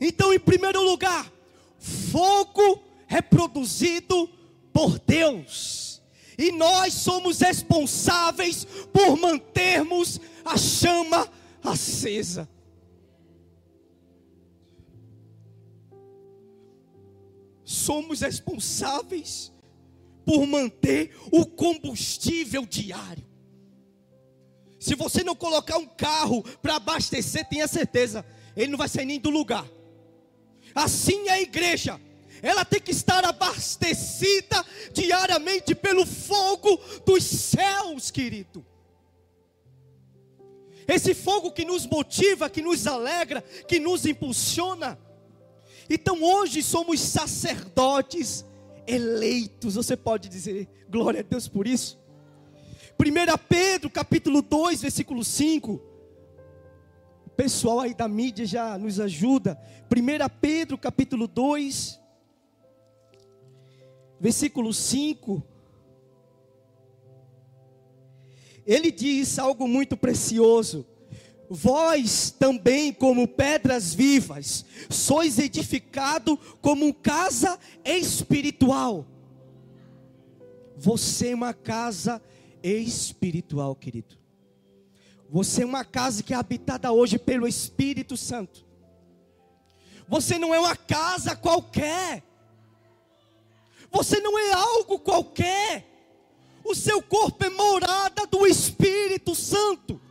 Então, 0.01 0.33
em 0.33 0.39
primeiro 0.39 0.81
lugar, 0.81 1.31
fogo 1.77 2.81
é 3.07 3.21
produzido 3.21 4.29
por 4.71 4.99
Deus. 4.99 6.01
E 6.37 6.51
nós 6.51 6.93
somos 6.93 7.39
responsáveis 7.39 8.65
por 8.93 9.17
mantermos 9.17 10.21
a 10.45 10.57
chama 10.57 11.27
acesa. 11.61 12.47
Somos 17.69 18.21
responsáveis 18.21 19.53
por 20.25 20.47
manter 20.47 21.15
o 21.31 21.45
combustível 21.45 22.65
diário. 22.65 23.23
Se 24.79 24.95
você 24.95 25.23
não 25.23 25.35
colocar 25.35 25.77
um 25.77 25.85
carro 25.85 26.41
para 26.63 26.77
abastecer, 26.77 27.47
tenha 27.47 27.67
certeza, 27.67 28.25
ele 28.57 28.71
não 28.71 28.77
vai 28.77 28.89
sair 28.89 29.05
nem 29.05 29.19
do 29.19 29.29
lugar. 29.29 29.67
Assim 30.73 31.27
é 31.27 31.33
a 31.33 31.41
igreja. 31.41 32.01
Ela 32.41 32.65
tem 32.65 32.81
que 32.81 32.89
estar 32.89 33.23
abastecida 33.23 34.65
diariamente 34.91 35.75
pelo 35.75 36.07
fogo 36.07 36.75
dos 37.05 37.23
céus, 37.23 38.09
querido. 38.09 38.65
Esse 40.87 41.13
fogo 41.13 41.51
que 41.51 41.65
nos 41.65 41.85
motiva, 41.85 42.49
que 42.49 42.63
nos 42.63 42.87
alegra, 42.87 43.43
que 43.67 43.79
nos 43.79 44.07
impulsiona. 44.07 44.97
Então 45.89 46.23
hoje 46.23 46.61
somos 46.61 46.99
sacerdotes 46.99 48.45
eleitos. 48.85 49.75
Você 49.75 49.97
pode 49.97 50.29
dizer 50.29 50.67
glória 50.89 51.21
a 51.21 51.23
Deus 51.23 51.47
por 51.47 51.65
isso? 51.67 51.99
1 52.99 53.37
Pedro 53.47 53.89
capítulo 53.89 54.41
2, 54.41 54.81
versículo 54.81 55.23
5. 55.23 55.81
O 57.25 57.29
pessoal 57.29 57.79
aí 57.79 57.93
da 57.93 58.07
mídia 58.07 58.45
já 58.45 58.77
nos 58.77 58.99
ajuda. 58.99 59.59
1 59.89 60.29
Pedro 60.39 60.77
capítulo 60.77 61.27
2, 61.27 61.99
versículo 64.19 64.73
5. 64.73 65.41
Ele 68.65 68.91
diz 68.91 69.39
algo 69.39 69.67
muito 69.67 69.97
precioso. 69.97 70.85
Vós 71.49 72.29
também, 72.29 72.93
como 72.93 73.27
pedras 73.27 73.93
vivas, 73.93 74.65
sois 74.89 75.39
edificado 75.39 76.37
como 76.61 76.93
casa 76.93 77.57
espiritual. 77.83 79.05
Você 80.77 81.29
é 81.29 81.35
uma 81.35 81.53
casa 81.53 82.13
espiritual 82.15 82.39
espiritual, 82.63 83.75
querido. 83.75 84.17
Você 85.29 85.63
é 85.63 85.65
uma 85.65 85.85
casa 85.85 86.23
que 86.23 86.33
é 86.33 86.37
habitada 86.37 86.91
hoje 86.91 87.19
pelo 87.19 87.47
Espírito 87.47 88.17
Santo. 88.17 88.65
Você 90.07 90.39
não 90.39 90.53
é 90.53 90.59
uma 90.59 90.75
casa 90.75 91.35
qualquer. 91.35 92.23
Você 93.91 94.19
não 94.19 94.37
é 94.37 94.53
algo 94.53 94.99
qualquer. 94.99 95.85
O 96.63 96.73
seu 96.75 97.01
corpo 97.01 97.45
é 97.45 97.49
morada 97.49 98.25
do 98.25 98.45
Espírito 98.45 99.35
Santo 99.35 100.01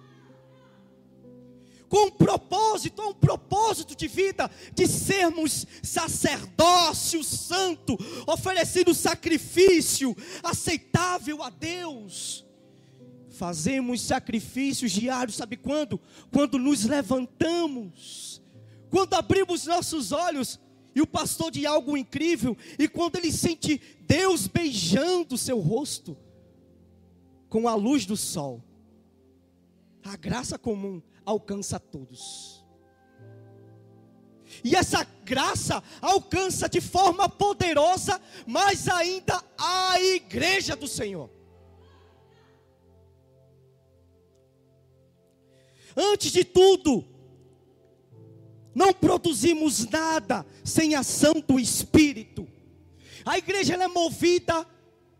com 1.89 2.07
um 2.07 2.11
propósito, 2.11 3.03
um 3.03 3.15
propósito 3.15 3.97
de 3.97 4.07
vida, 4.07 4.51
de 4.75 4.87
sermos 4.87 5.67
sacerdócio 5.83 7.25
santo, 7.25 7.97
oferecendo 8.27 8.95
sacrifício 8.95 10.17
aceitável 10.43 11.43
a 11.43 11.51
Deus. 11.51 12.45
Fazemos 13.31 14.01
sacrifícios 14.01 14.93
diários, 14.93 15.37
sabe 15.37 15.57
quando? 15.57 16.01
Quando 16.33 16.59
nos 16.59 16.85
levantamos, 16.85 18.43
quando 18.91 19.15
abrimos 19.15 19.67
nossos 19.67 20.13
olhos, 20.13 20.59
e 20.95 21.01
o 21.01 21.07
pastor 21.07 21.53
de 21.53 21.65
algo 21.65 21.97
incrível, 21.97 22.57
e 22.77 22.89
quando 22.89 23.17
ele 23.17 23.31
sente 23.31 23.81
Deus 24.01 24.49
beijando 24.49 25.39
seu 25.39 25.61
rosto, 25.61 26.17
com 27.49 27.69
a 27.69 27.75
luz 27.75 28.05
do 28.05 28.17
sol, 28.17 28.63
a 30.03 30.17
graça 30.17 30.59
comum, 30.59 31.01
alcança 31.29 31.79
todos. 31.79 32.65
E 34.65 34.75
essa 34.75 35.05
graça 35.25 35.83
alcança 36.01 36.69
de 36.69 36.81
forma 36.81 37.29
poderosa, 37.29 38.21
mais 38.47 38.89
ainda 38.89 39.43
a 39.59 40.01
igreja 40.01 40.75
do 40.75 40.89
Senhor. 40.89 41.31
Antes 45.95 46.33
de 46.33 46.45
tudo, 46.45 47.05
não 48.75 48.93
produzimos 48.93 49.87
nada 49.87 50.47
sem 50.65 50.95
ação 50.95 51.35
do 51.47 51.61
Espírito. 51.61 52.49
A 53.25 53.37
igreja 53.37 53.75
é 53.75 53.89
movida 53.89 54.67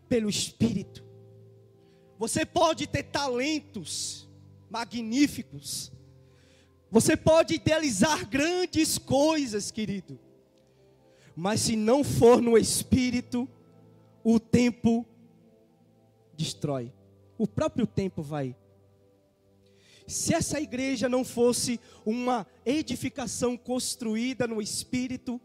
pelo 0.07 0.29
Espírito. 0.29 1.03
Você 2.17 2.45
pode 2.45 2.87
ter 2.87 3.03
talentos 3.03 4.27
magníficos, 4.69 5.91
você 6.91 7.15
pode 7.15 7.55
idealizar 7.55 8.27
grandes 8.27 8.97
coisas, 8.97 9.69
querido, 9.69 10.19
mas 11.35 11.61
se 11.61 11.75
não 11.75 12.03
for 12.03 12.41
no 12.41 12.57
espírito, 12.57 13.47
o 14.23 14.39
tempo 14.39 15.05
destrói. 16.33 16.91
O 17.37 17.47
próprio 17.47 17.87
tempo 17.87 18.21
vai. 18.21 18.55
Se 20.07 20.33
essa 20.33 20.59
igreja 20.59 21.07
não 21.07 21.23
fosse 21.23 21.79
uma 22.05 22.45
edificação 22.65 23.55
construída 23.55 24.47
no 24.47 24.61
espírito, 24.61 25.39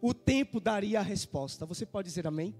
o 0.00 0.12
tempo 0.12 0.60
daria 0.60 0.98
a 0.98 1.02
resposta. 1.02 1.64
Você 1.64 1.86
pode 1.86 2.08
dizer 2.08 2.26
amém? 2.26 2.54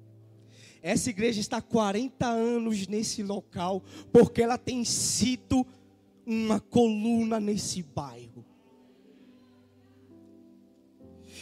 Essa 0.81 1.11
igreja 1.11 1.41
está 1.41 1.61
40 1.61 2.27
anos 2.27 2.87
nesse 2.87 3.23
local, 3.23 3.83
porque 4.13 4.43
ela 4.43 4.57
tem 4.57 4.85
sido 4.85 5.67
uma 6.31 6.61
coluna 6.61 7.41
nesse 7.41 7.83
bairro. 7.83 8.45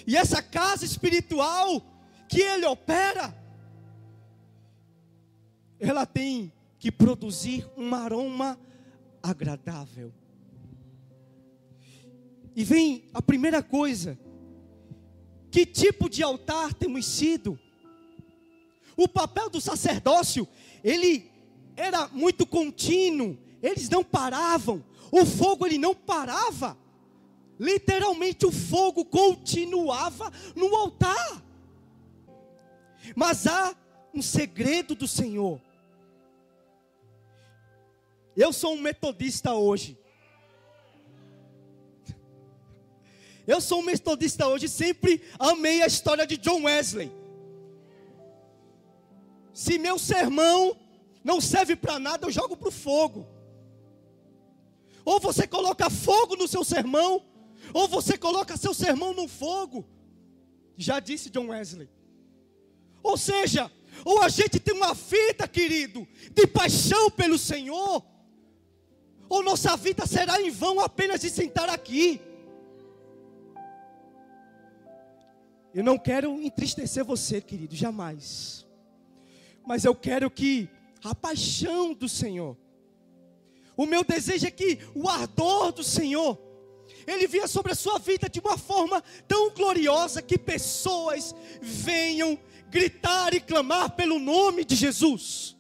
E 0.07 0.17
essa 0.17 0.41
casa 0.41 0.85
espiritual 0.85 1.83
que 2.29 2.41
ele 2.41 2.65
opera, 2.67 3.37
ela 5.81 6.07
tem 6.07 6.53
que 6.79 6.93
produzir 6.93 7.69
um 7.77 7.93
aroma 7.97 8.57
agradável. 9.21 10.13
E 12.55 12.63
vem 12.63 13.09
a 13.13 13.21
primeira 13.21 13.65
coisa: 13.65 14.17
que 15.51 15.67
tipo 15.67 16.09
de 16.09 16.23
altar 16.23 16.73
temos 16.75 17.07
sido? 17.07 17.59
O 18.97 19.09
papel 19.09 19.51
do 19.51 19.61
sacerdócio, 19.61 20.47
ele 20.85 21.29
era 21.77 22.07
muito 22.09 22.47
contínuo, 22.47 23.37
eles 23.67 23.89
não 23.89 24.05
paravam, 24.05 24.85
o 25.11 25.27
fogo 25.27 25.67
ele 25.67 25.79
não 25.79 25.95
parava. 25.95 26.77
Literalmente 27.59 28.47
o 28.47 28.53
fogo 28.53 29.05
continuava 29.05 30.31
no 30.55 30.75
altar. 30.77 31.43
Mas 33.15 33.47
há 33.47 33.75
um 34.15 34.23
segredo 34.23 34.95
do 34.95 35.09
Senhor. 35.09 35.61
Eu 38.37 38.53
sou 38.53 38.75
um 38.75 38.81
metodista 38.81 39.55
hoje. 39.55 39.99
Eu 43.47 43.61
sou 43.61 43.81
um 43.81 43.85
metodista 43.85 44.47
hoje, 44.47 44.69
sempre 44.69 45.23
amei 45.39 45.83
a 45.83 45.87
história 45.87 46.27
de 46.27 46.37
John 46.37 46.65
Wesley. 46.65 47.11
Se 49.53 49.79
meu 49.79 49.99
sermão 49.99 50.77
não 51.25 51.41
serve 51.41 51.75
para 51.75 51.99
nada, 51.99 52.27
eu 52.27 52.31
jogo 52.31 52.57
para 52.57 52.69
o 52.69 52.73
fogo. 52.73 53.36
Ou 55.07 55.21
você 55.21 55.47
coloca 55.47 55.89
fogo 55.89 56.35
no 56.35 56.49
seu 56.49 56.65
sermão, 56.65 57.25
ou 57.73 57.87
você 57.87 58.19
coloca 58.19 58.57
seu 58.57 58.75
sermão 58.75 59.15
no 59.15 59.29
fogo. 59.29 59.87
Já 60.77 60.99
disse 60.99 61.31
John 61.31 61.47
Wesley. 61.47 61.89
Ou 63.05 63.17
seja, 63.17 63.71
ou 64.05 64.21
a 64.21 64.29
gente 64.29 64.59
tem 64.59 64.75
uma 64.75 64.93
vida, 64.95 65.47
querido, 65.47 66.07
de 66.33 66.45
paixão 66.45 67.09
pelo 67.09 67.39
Senhor, 67.39 68.05
ou 69.29 69.45
nossa 69.45 69.77
vida 69.77 70.05
será 70.07 70.43
em 70.43 70.51
vão 70.51 70.81
apenas 70.81 71.21
de 71.21 71.31
sentar 71.31 71.69
aqui. 71.69 72.21
Eu 75.73 75.85
não 75.85 75.97
quero 75.97 76.41
entristecer 76.41 77.05
você, 77.05 77.41
querido, 77.41 77.77
jamais. 77.77 78.67
Mas 79.65 79.85
eu 79.85 79.95
quero 79.95 80.29
que 80.29 80.69
a 81.05 81.15
paixão 81.15 81.95
do 81.95 82.09
Senhor, 82.09 82.57
o 83.77 83.87
meu 83.87 84.03
desejo 84.03 84.47
é 84.47 84.51
que 84.51 84.79
o 84.95 85.09
ardor 85.09 85.73
do 85.73 85.85
Senhor, 85.85 86.39
ele 87.07 87.27
vinha 87.27 87.47
sobre 87.47 87.73
a 87.73 87.77
sua 87.77 87.99
vida 87.99 88.29
de 88.29 88.41
uma 88.41 88.57
forma 88.57 89.03
tão 89.29 89.51
gloriosa 89.51 90.23
que 90.23 90.39
pessoas 90.39 91.35
venham 91.61 92.39
gritar 92.69 93.35
e 93.35 93.41
clamar 93.41 93.91
pelo 93.91 94.19
nome 94.19 94.65
de 94.65 94.75
Jesus. 94.75 95.57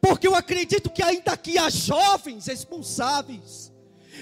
Porque 0.00 0.26
eu 0.26 0.34
acredito 0.34 0.90
que 0.90 1.02
ainda 1.02 1.32
aqui 1.32 1.56
há 1.56 1.70
jovens 1.70 2.46
responsáveis. 2.46 3.72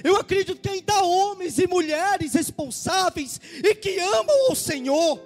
Eu 0.02 0.16
acredito 0.16 0.56
que 0.56 0.68
ainda 0.68 0.92
há 0.92 1.02
homens 1.02 1.58
e 1.58 1.66
mulheres 1.66 2.34
responsáveis 2.34 3.40
e 3.62 3.74
que 3.74 3.98
amam 3.98 4.50
o 4.50 4.54
Senhor. 4.54 5.20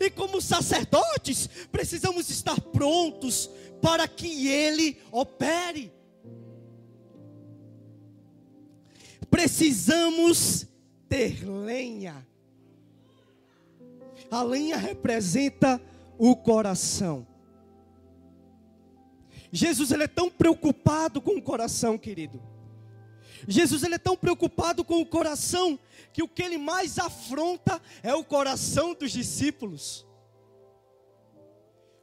E 0.00 0.10
como 0.10 0.40
sacerdotes, 0.40 1.48
precisamos 1.72 2.30
estar 2.30 2.60
prontos 2.60 3.50
para 3.80 4.06
que 4.06 4.48
Ele 4.48 5.00
opere. 5.10 5.92
Precisamos 9.30 10.66
ter 11.08 11.44
lenha. 11.48 12.26
A 14.30 14.42
lenha 14.42 14.76
representa 14.76 15.80
o 16.18 16.36
coração. 16.36 17.26
Jesus 19.50 19.90
ele 19.90 20.04
é 20.04 20.08
tão 20.08 20.30
preocupado 20.30 21.20
com 21.20 21.36
o 21.36 21.42
coração, 21.42 21.96
querido. 21.96 22.42
Jesus 23.46 23.82
ele 23.82 23.94
é 23.94 23.98
tão 23.98 24.16
preocupado 24.16 24.84
com 24.84 25.00
o 25.00 25.06
coração 25.06 25.78
que 26.12 26.22
o 26.22 26.28
que 26.28 26.42
ele 26.42 26.58
mais 26.58 26.98
afronta 26.98 27.80
é 28.02 28.14
o 28.14 28.24
coração 28.24 28.94
dos 28.94 29.12
discípulos. 29.12 30.06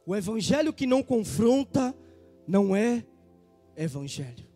O 0.04 0.14
evangelho 0.14 0.72
que 0.72 0.86
não 0.86 1.02
confronta 1.02 1.94
não 2.46 2.74
é 2.74 3.04
evangelho. 3.76 4.46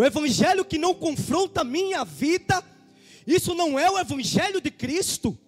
O 0.00 0.04
evangelho 0.04 0.64
que 0.64 0.78
não 0.78 0.94
confronta 0.94 1.60
a 1.60 1.64
minha 1.64 2.06
vida, 2.06 2.64
isso 3.26 3.54
não 3.54 3.78
é 3.78 3.90
o 3.90 3.98
evangelho 3.98 4.58
de 4.58 4.70
Cristo. 4.70 5.38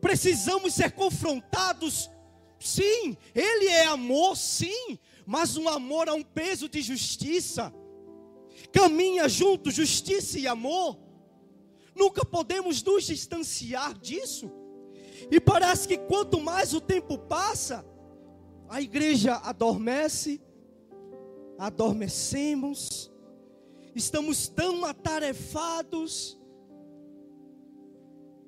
Precisamos 0.00 0.74
ser 0.74 0.90
confrontados, 0.90 2.10
sim, 2.58 3.16
Ele 3.32 3.68
é 3.68 3.86
amor, 3.86 4.36
sim, 4.36 4.98
mas 5.24 5.56
um 5.56 5.68
amor 5.68 6.08
a 6.08 6.14
um 6.14 6.22
peso 6.24 6.68
de 6.68 6.82
justiça. 6.82 7.72
Caminha 8.72 9.28
junto 9.28 9.70
justiça 9.70 10.36
e 10.36 10.48
amor. 10.48 10.98
Nunca 11.94 12.24
podemos 12.24 12.82
nos 12.82 13.04
distanciar 13.04 13.96
disso. 13.96 14.50
E 15.30 15.38
parece 15.38 15.86
que 15.86 15.96
quanto 15.96 16.40
mais 16.40 16.74
o 16.74 16.80
tempo 16.80 17.16
passa, 17.16 17.86
a 18.68 18.82
igreja 18.82 19.36
adormece, 19.44 20.40
adormecemos, 21.58 23.10
estamos 23.94 24.48
tão 24.48 24.84
atarefados, 24.84 26.38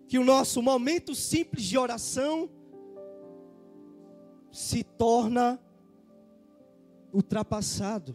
que 0.06 0.18
o 0.18 0.24
nosso 0.24 0.62
momento 0.62 1.14
simples 1.14 1.64
de 1.64 1.76
oração 1.76 2.48
se 4.52 4.84
torna 4.84 5.60
ultrapassado. 7.12 8.14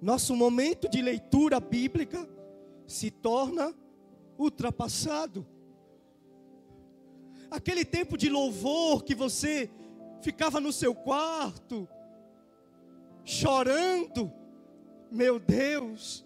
Nosso 0.00 0.36
momento 0.36 0.88
de 0.88 1.00
leitura 1.02 1.58
bíblica 1.58 2.28
se 2.86 3.10
torna 3.10 3.74
ultrapassado. 4.38 5.46
Aquele 7.50 7.84
tempo 7.84 8.16
de 8.16 8.28
louvor 8.28 9.02
que 9.04 9.14
você 9.14 9.70
ficava 10.20 10.60
no 10.60 10.72
seu 10.72 10.94
quarto, 10.94 11.88
chorando, 13.28 14.32
meu 15.10 15.38
Deus. 15.38 16.24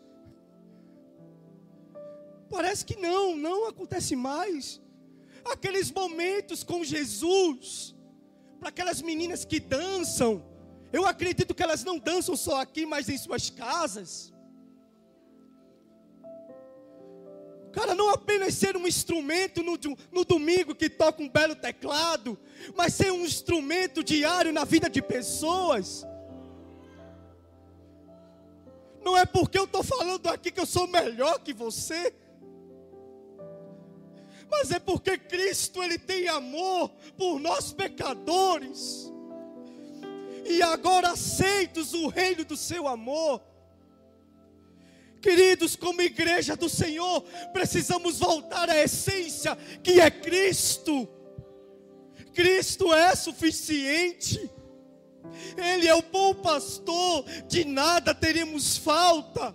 Parece 2.48 2.84
que 2.84 2.96
não, 2.96 3.36
não 3.36 3.68
acontece 3.68 4.14
mais. 4.14 4.80
Aqueles 5.44 5.90
momentos 5.90 6.62
com 6.62 6.84
Jesus, 6.84 7.96
para 8.60 8.68
aquelas 8.68 9.02
meninas 9.02 9.44
que 9.44 9.58
dançam, 9.58 10.44
eu 10.92 11.04
acredito 11.04 11.54
que 11.54 11.62
elas 11.62 11.82
não 11.82 11.98
dançam 11.98 12.36
só 12.36 12.60
aqui, 12.60 12.86
mas 12.86 13.08
em 13.08 13.18
suas 13.18 13.50
casas. 13.50 14.32
Cara, 17.72 17.94
não 17.96 18.10
apenas 18.10 18.54
ser 18.54 18.76
um 18.76 18.86
instrumento 18.86 19.62
no, 19.62 19.76
no, 20.12 20.24
domingo 20.24 20.74
que 20.74 20.90
toca 20.90 21.22
um 21.22 21.28
belo 21.28 21.56
teclado, 21.56 22.38
mas 22.76 22.94
ser 22.94 23.10
um 23.10 23.24
instrumento 23.24 24.04
diário 24.04 24.52
na 24.52 24.64
vida 24.64 24.88
de 24.88 25.02
pessoas. 25.02 26.06
Não 29.04 29.16
é 29.16 29.26
porque 29.26 29.58
eu 29.58 29.64
estou 29.64 29.82
falando 29.82 30.28
aqui 30.28 30.50
que 30.50 30.60
eu 30.60 30.66
sou 30.66 30.86
melhor 30.86 31.40
que 31.40 31.52
você, 31.52 32.14
mas 34.50 34.70
é 34.70 34.78
porque 34.78 35.16
Cristo 35.16 35.82
ele 35.82 35.98
tem 35.98 36.28
amor 36.28 36.90
por 37.16 37.40
nós 37.40 37.72
pecadores 37.72 39.10
e 40.44 40.62
agora 40.62 41.12
aceitos 41.12 41.94
o 41.94 42.08
reino 42.08 42.44
do 42.44 42.56
seu 42.56 42.86
amor. 42.86 43.40
Queridos, 45.20 45.76
como 45.76 46.02
igreja 46.02 46.56
do 46.56 46.68
Senhor, 46.68 47.22
precisamos 47.52 48.18
voltar 48.18 48.68
à 48.68 48.76
essência 48.82 49.56
que 49.82 50.00
é 50.00 50.10
Cristo. 50.10 51.08
Cristo 52.34 52.92
é 52.92 53.14
suficiente. 53.14 54.50
Ele 55.56 55.87
é 55.87 55.94
o 55.94 56.02
bom 56.02 56.35
pastor, 56.35 57.24
de 57.48 57.64
nada 57.64 58.14
teremos 58.14 58.76
falta. 58.76 59.54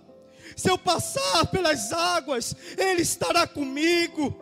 Se 0.56 0.70
eu 0.70 0.78
passar 0.78 1.46
pelas 1.46 1.92
águas, 1.92 2.54
Ele 2.76 3.02
estará 3.02 3.46
comigo. 3.46 4.36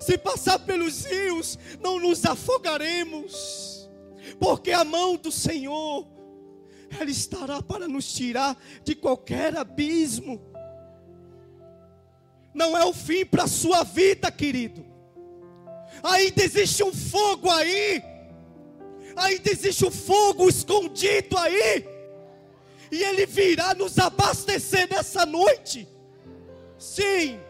Se 0.00 0.16
passar 0.16 0.58
pelos 0.60 1.04
rios, 1.04 1.58
não 1.80 1.98
nos 1.98 2.24
afogaremos 2.24 3.70
porque 4.40 4.72
a 4.72 4.84
mão 4.84 5.16
do 5.16 5.30
Senhor, 5.30 6.06
ela 6.98 7.10
estará 7.10 7.62
para 7.62 7.86
nos 7.86 8.10
tirar 8.12 8.56
de 8.82 8.94
qualquer 8.94 9.54
abismo. 9.56 10.40
Não 12.52 12.76
é 12.76 12.84
o 12.84 12.92
fim 12.92 13.24
para 13.24 13.44
a 13.44 13.48
sua 13.48 13.84
vida, 13.84 14.32
querido. 14.32 14.84
Ainda 16.02 16.42
existe 16.42 16.82
um 16.82 16.92
fogo 16.92 17.50
aí. 17.50 18.02
Ainda 19.16 19.50
existe 19.50 19.84
um 19.84 19.90
fogo 19.90 20.48
escondido 20.48 21.36
aí. 21.36 21.86
E 22.90 23.02
ele 23.02 23.26
virá 23.26 23.74
nos 23.74 23.98
abastecer 23.98 24.88
nessa 24.88 25.24
noite. 25.24 25.88
Sim. 26.78 27.40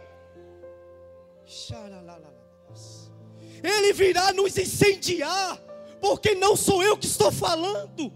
Ele 3.62 3.92
virá 3.92 4.32
nos 4.32 4.56
incendiar 4.56 5.60
porque 6.00 6.34
não 6.34 6.56
sou 6.56 6.82
eu 6.82 6.96
que 6.96 7.06
estou 7.06 7.30
falando. 7.30 8.12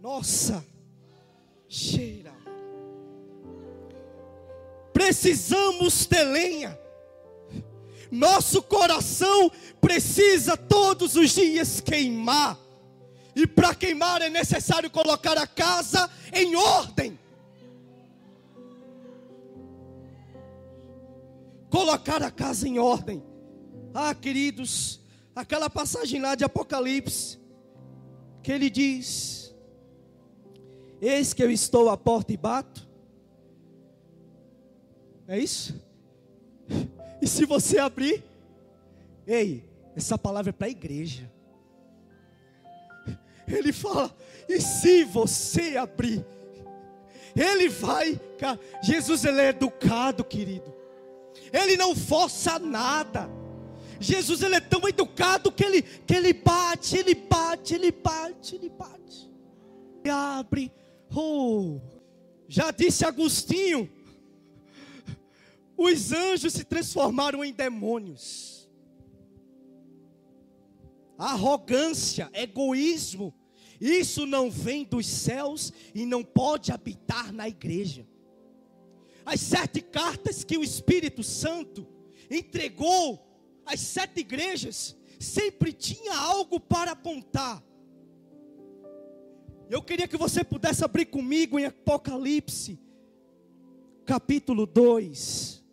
Nossa, 0.00 0.64
cheira. 1.68 2.34
Precisamos 4.92 6.06
ter 6.06 6.24
lenha. 6.24 6.83
Nosso 8.10 8.62
coração 8.62 9.50
precisa 9.80 10.56
todos 10.56 11.16
os 11.16 11.30
dias 11.30 11.80
queimar. 11.80 12.58
E 13.34 13.46
para 13.46 13.74
queimar 13.74 14.22
é 14.22 14.30
necessário 14.30 14.90
colocar 14.90 15.36
a 15.36 15.46
casa 15.46 16.08
em 16.32 16.54
ordem. 16.54 17.18
Colocar 21.68 22.22
a 22.22 22.30
casa 22.30 22.68
em 22.68 22.78
ordem. 22.78 23.22
Ah, 23.92 24.14
queridos, 24.14 25.00
aquela 25.34 25.68
passagem 25.68 26.20
lá 26.20 26.34
de 26.34 26.44
Apocalipse, 26.44 27.38
que 28.42 28.52
ele 28.52 28.70
diz: 28.70 29.52
Eis 31.00 31.32
que 31.32 31.42
eu 31.42 31.50
estou 31.50 31.90
à 31.90 31.96
porta 31.96 32.32
e 32.32 32.36
bato. 32.36 32.88
É 35.26 35.38
isso? 35.38 35.82
E 37.24 37.26
se 37.26 37.46
você 37.46 37.78
abrir, 37.78 38.22
ei, 39.26 39.64
essa 39.96 40.18
palavra 40.18 40.50
é 40.50 40.52
para 40.52 40.66
a 40.66 40.70
igreja. 40.70 41.32
Ele 43.48 43.72
fala: 43.72 44.14
e 44.46 44.60
se 44.60 45.04
você 45.04 45.74
abrir? 45.78 46.22
Ele 47.34 47.70
vai, 47.70 48.20
Jesus 48.82 49.24
ele 49.24 49.40
é 49.40 49.48
educado, 49.48 50.22
querido. 50.22 50.70
Ele 51.50 51.78
não 51.78 51.96
força 51.96 52.58
nada. 52.58 53.26
Jesus 53.98 54.42
ele 54.42 54.56
é 54.56 54.60
tão 54.60 54.86
educado 54.86 55.50
que 55.50 55.64
ele, 55.64 55.80
que 55.80 56.14
ele 56.14 56.34
bate, 56.34 56.98
ele 56.98 57.14
bate, 57.14 57.74
ele 57.74 57.90
bate, 57.90 58.56
ele 58.56 58.68
bate. 58.68 59.32
E 60.04 60.10
abre. 60.10 60.70
Oh. 61.16 61.80
Já 62.46 62.70
disse 62.70 63.06
Agostinho, 63.06 63.90
os 65.76 66.12
anjos 66.12 66.52
se 66.52 66.64
transformaram 66.64 67.44
em 67.44 67.52
demônios. 67.52 68.68
Arrogância, 71.16 72.30
egoísmo, 72.32 73.34
isso 73.80 74.26
não 74.26 74.50
vem 74.50 74.84
dos 74.84 75.06
céus 75.06 75.72
e 75.94 76.06
não 76.06 76.22
pode 76.22 76.72
habitar 76.72 77.32
na 77.32 77.48
igreja. 77.48 78.06
As 79.24 79.40
sete 79.40 79.80
cartas 79.80 80.44
que 80.44 80.56
o 80.58 80.64
Espírito 80.64 81.22
Santo 81.22 81.86
entregou 82.30 83.24
às 83.64 83.80
sete 83.80 84.20
igrejas 84.20 84.96
sempre 85.18 85.72
tinha 85.72 86.14
algo 86.14 86.60
para 86.60 86.92
apontar. 86.92 87.62
Eu 89.70 89.82
queria 89.82 90.06
que 90.06 90.16
você 90.16 90.44
pudesse 90.44 90.84
abrir 90.84 91.06
comigo 91.06 91.58
em 91.58 91.64
Apocalipse, 91.64 92.78
capítulo 94.04 94.66
2. 94.66 95.63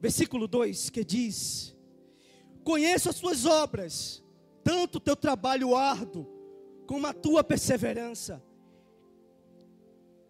Versículo 0.00 0.46
2 0.46 0.90
que 0.90 1.04
diz: 1.04 1.76
Conheço 2.62 3.08
as 3.08 3.18
tuas 3.18 3.44
obras, 3.44 4.22
tanto 4.62 4.96
o 4.96 5.00
teu 5.00 5.16
trabalho 5.16 5.74
árduo, 5.74 6.26
como 6.86 7.06
a 7.06 7.12
tua 7.12 7.42
perseverança, 7.42 8.42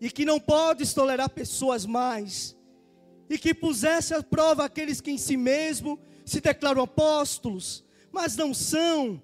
e 0.01 0.11
que 0.11 0.25
não 0.25 0.41
podes 0.41 0.95
tolerar 0.95 1.31
pessoas 1.31 1.85
mais, 1.85 2.57
e 3.29 3.39
que 3.39 3.53
pusesse 3.53 4.15
à 4.15 4.23
prova 4.23 4.65
aqueles 4.65 5.01
que 5.01 5.11
em 5.11 5.19
si 5.19 5.37
mesmo 5.37 5.99
se 6.25 6.41
declaram 6.41 6.83
apóstolos, 6.83 7.85
mas 8.11 8.37
não 8.37 8.55
são, 8.55 9.23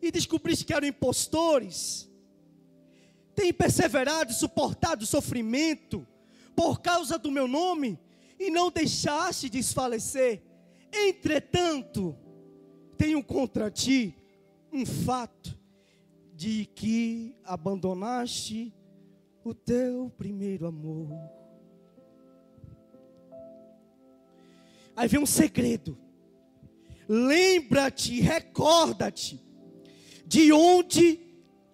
e 0.00 0.10
descobriste 0.10 0.64
que 0.64 0.72
eram 0.72 0.86
impostores, 0.86 2.10
tem 3.34 3.52
perseverado 3.52 4.30
e 4.30 4.34
suportado 4.34 5.06
sofrimento 5.06 6.06
por 6.54 6.80
causa 6.80 7.18
do 7.18 7.30
meu 7.30 7.48
nome 7.48 7.98
e 8.42 8.50
não 8.50 8.70
deixaste 8.70 9.48
desfalecer. 9.48 10.42
Entretanto, 10.92 12.16
tenho 12.96 13.22
contra 13.22 13.70
ti 13.70 14.16
um 14.72 14.84
fato 14.84 15.56
de 16.34 16.66
que 16.66 17.36
abandonaste 17.44 18.74
o 19.44 19.54
teu 19.54 20.10
primeiro 20.18 20.66
amor. 20.66 21.08
Aí 24.96 25.06
vem 25.06 25.20
um 25.20 25.26
segredo. 25.26 25.96
Lembra-te, 27.08 28.20
recorda-te 28.20 29.40
de 30.26 30.52
onde 30.52 31.20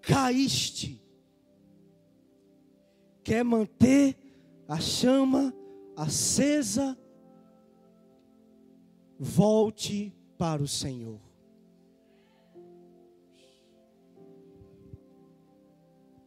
caíste. 0.02 1.02
Quer 3.24 3.42
manter 3.42 4.16
a 4.68 4.78
chama 4.81 5.54
acesa? 5.98 6.96
Volte 9.18 10.14
para 10.38 10.62
o 10.62 10.68
Senhor. 10.68 11.20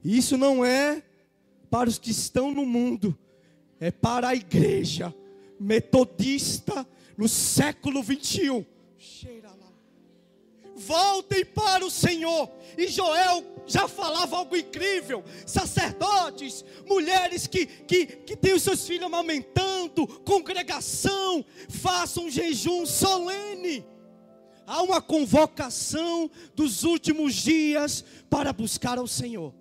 Isso 0.04 0.38
não 0.38 0.66
é 0.66 1.02
para 1.70 1.88
os 1.88 1.98
que 1.98 2.12
estão 2.12 2.52
no 2.52 2.66
mundo, 2.66 3.18
é 3.80 3.92
para 3.92 4.30
a 4.30 4.36
igreja 4.36 5.16
metodista 5.58 6.86
no 7.18 7.30
século 7.30 8.04
21. 8.04 8.66
Voltem 10.76 11.46
para 11.46 11.86
o 11.86 11.92
Senhor. 11.92 12.50
E 12.78 12.88
Joel 12.88 13.44
já 13.66 13.88
falava 13.88 14.38
algo 14.38 14.56
incrível: 14.56 15.24
sacerdotes, 15.46 16.64
mulheres 16.88 17.48
que, 17.48 17.66
que, 17.66 18.06
que 18.06 18.36
têm 18.36 18.54
os 18.54 18.64
seus 18.64 18.86
filhos 18.88 19.06
amamentando, 19.06 20.08
congregação, 20.24 21.44
façam 21.70 22.26
um 22.26 22.30
jejum 22.30 22.86
solene. 22.86 23.86
Há 24.66 24.82
uma 24.84 25.02
convocação 25.02 26.32
dos 26.56 26.84
últimos 26.84 27.34
dias 27.34 28.06
para 28.30 28.54
buscar 28.54 28.98
ao 28.98 29.08
Senhor. 29.08 29.54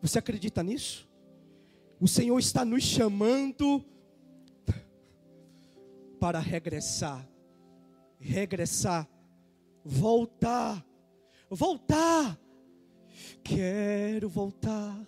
Você 0.00 0.18
acredita 0.18 0.62
nisso? 0.62 1.06
O 2.00 2.06
Senhor 2.06 2.38
está 2.38 2.64
nos 2.64 2.84
chamando 2.84 3.84
para 6.20 6.38
regressar 6.38 7.27
regressar, 8.18 9.08
voltar, 9.84 10.84
voltar. 11.50 12.38
Quero 13.42 14.28
voltar 14.28 15.06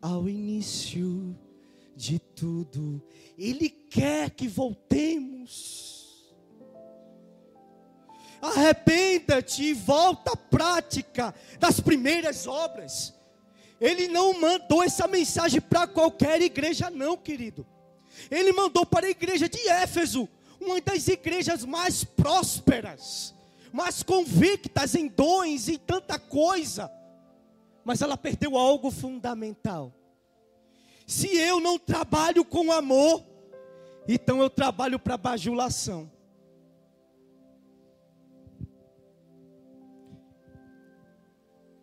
ao 0.00 0.28
início 0.28 1.36
de 1.94 2.18
tudo. 2.18 3.02
Ele 3.38 3.68
quer 3.68 4.30
que 4.30 4.48
voltemos. 4.48 6.34
Arrependa-te 8.40 9.64
e 9.64 9.72
volta 9.72 10.32
à 10.32 10.36
prática 10.36 11.34
das 11.58 11.80
primeiras 11.80 12.46
obras. 12.46 13.14
Ele 13.80 14.08
não 14.08 14.38
mandou 14.38 14.82
essa 14.82 15.06
mensagem 15.06 15.60
para 15.60 15.86
qualquer 15.86 16.40
igreja, 16.40 16.90
não, 16.90 17.16
querido. 17.16 17.66
Ele 18.30 18.52
mandou 18.52 18.86
para 18.86 19.06
a 19.06 19.10
igreja 19.10 19.48
de 19.48 19.58
Éfeso, 19.68 20.28
uma 20.60 20.80
das 20.80 21.06
igrejas 21.08 21.64
mais 21.64 22.04
prósperas, 22.04 23.34
mais 23.72 24.02
convictas 24.02 24.94
em 24.94 25.08
dons 25.08 25.68
e 25.68 25.78
tanta 25.78 26.18
coisa, 26.18 26.90
mas 27.84 28.02
ela 28.02 28.16
perdeu 28.16 28.56
algo 28.56 28.90
fundamental. 28.90 29.92
Se 31.06 31.36
eu 31.36 31.60
não 31.60 31.78
trabalho 31.78 32.44
com 32.44 32.72
amor, 32.72 33.24
então 34.08 34.40
eu 34.40 34.50
trabalho 34.50 34.98
para 34.98 35.16
bajulação. 35.16 36.10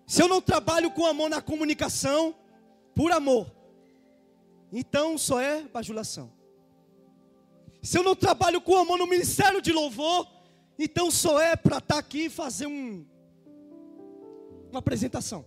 Se 0.06 0.22
eu 0.22 0.28
não 0.28 0.42
trabalho 0.42 0.92
com 0.92 1.06
amor 1.06 1.30
na 1.30 1.42
comunicação, 1.42 2.36
por 2.94 3.12
amor, 3.12 3.52
então 4.72 5.18
só 5.18 5.40
é 5.40 5.64
bajulação. 5.64 6.32
Se 7.84 7.98
eu 7.98 8.04
não 8.04 8.16
trabalho 8.16 8.62
com 8.62 8.78
amor 8.78 8.98
no 8.98 9.06
ministério 9.06 9.62
de 9.62 9.74
louvor, 9.74 10.26
então 10.80 11.12
só 11.12 11.42
é 11.42 11.54
para 11.54 11.80
estar 11.80 11.96
tá 11.96 12.00
aqui 12.00 12.26
e 12.26 12.30
fazer 12.30 12.66
um, 12.66 13.06
uma 14.70 14.80
apresentação. 14.80 15.46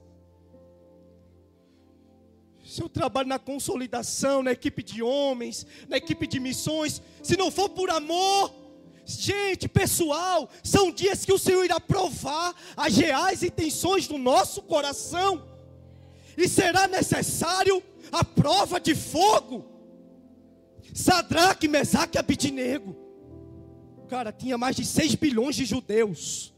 Se 2.62 2.82
eu 2.82 2.90
trabalho 2.90 3.26
na 3.26 3.38
consolidação, 3.38 4.42
na 4.42 4.52
equipe 4.52 4.82
de 4.82 5.02
homens, 5.02 5.66
na 5.88 5.96
equipe 5.96 6.26
de 6.26 6.38
missões, 6.38 7.00
se 7.22 7.38
não 7.38 7.50
for 7.50 7.70
por 7.70 7.88
amor, 7.88 8.52
gente, 9.06 9.66
pessoal, 9.66 10.50
são 10.62 10.92
dias 10.92 11.24
que 11.24 11.32
o 11.32 11.38
Senhor 11.38 11.64
irá 11.64 11.80
provar 11.80 12.54
as 12.76 12.94
reais 12.94 13.42
intenções 13.42 14.06
do 14.06 14.18
nosso 14.18 14.60
coração, 14.60 15.42
e 16.36 16.46
será 16.46 16.86
necessário 16.86 17.82
a 18.12 18.22
prova 18.22 18.78
de 18.78 18.94
fogo. 18.94 19.75
Sadraque, 20.96 21.68
Mesaque 21.68 22.16
e 22.16 22.18
Abidinego. 22.18 22.96
Cara, 24.08 24.32
tinha 24.32 24.56
mais 24.56 24.74
de 24.74 24.82
6 24.82 25.14
bilhões 25.16 25.54
de 25.54 25.66
judeus. 25.66 26.54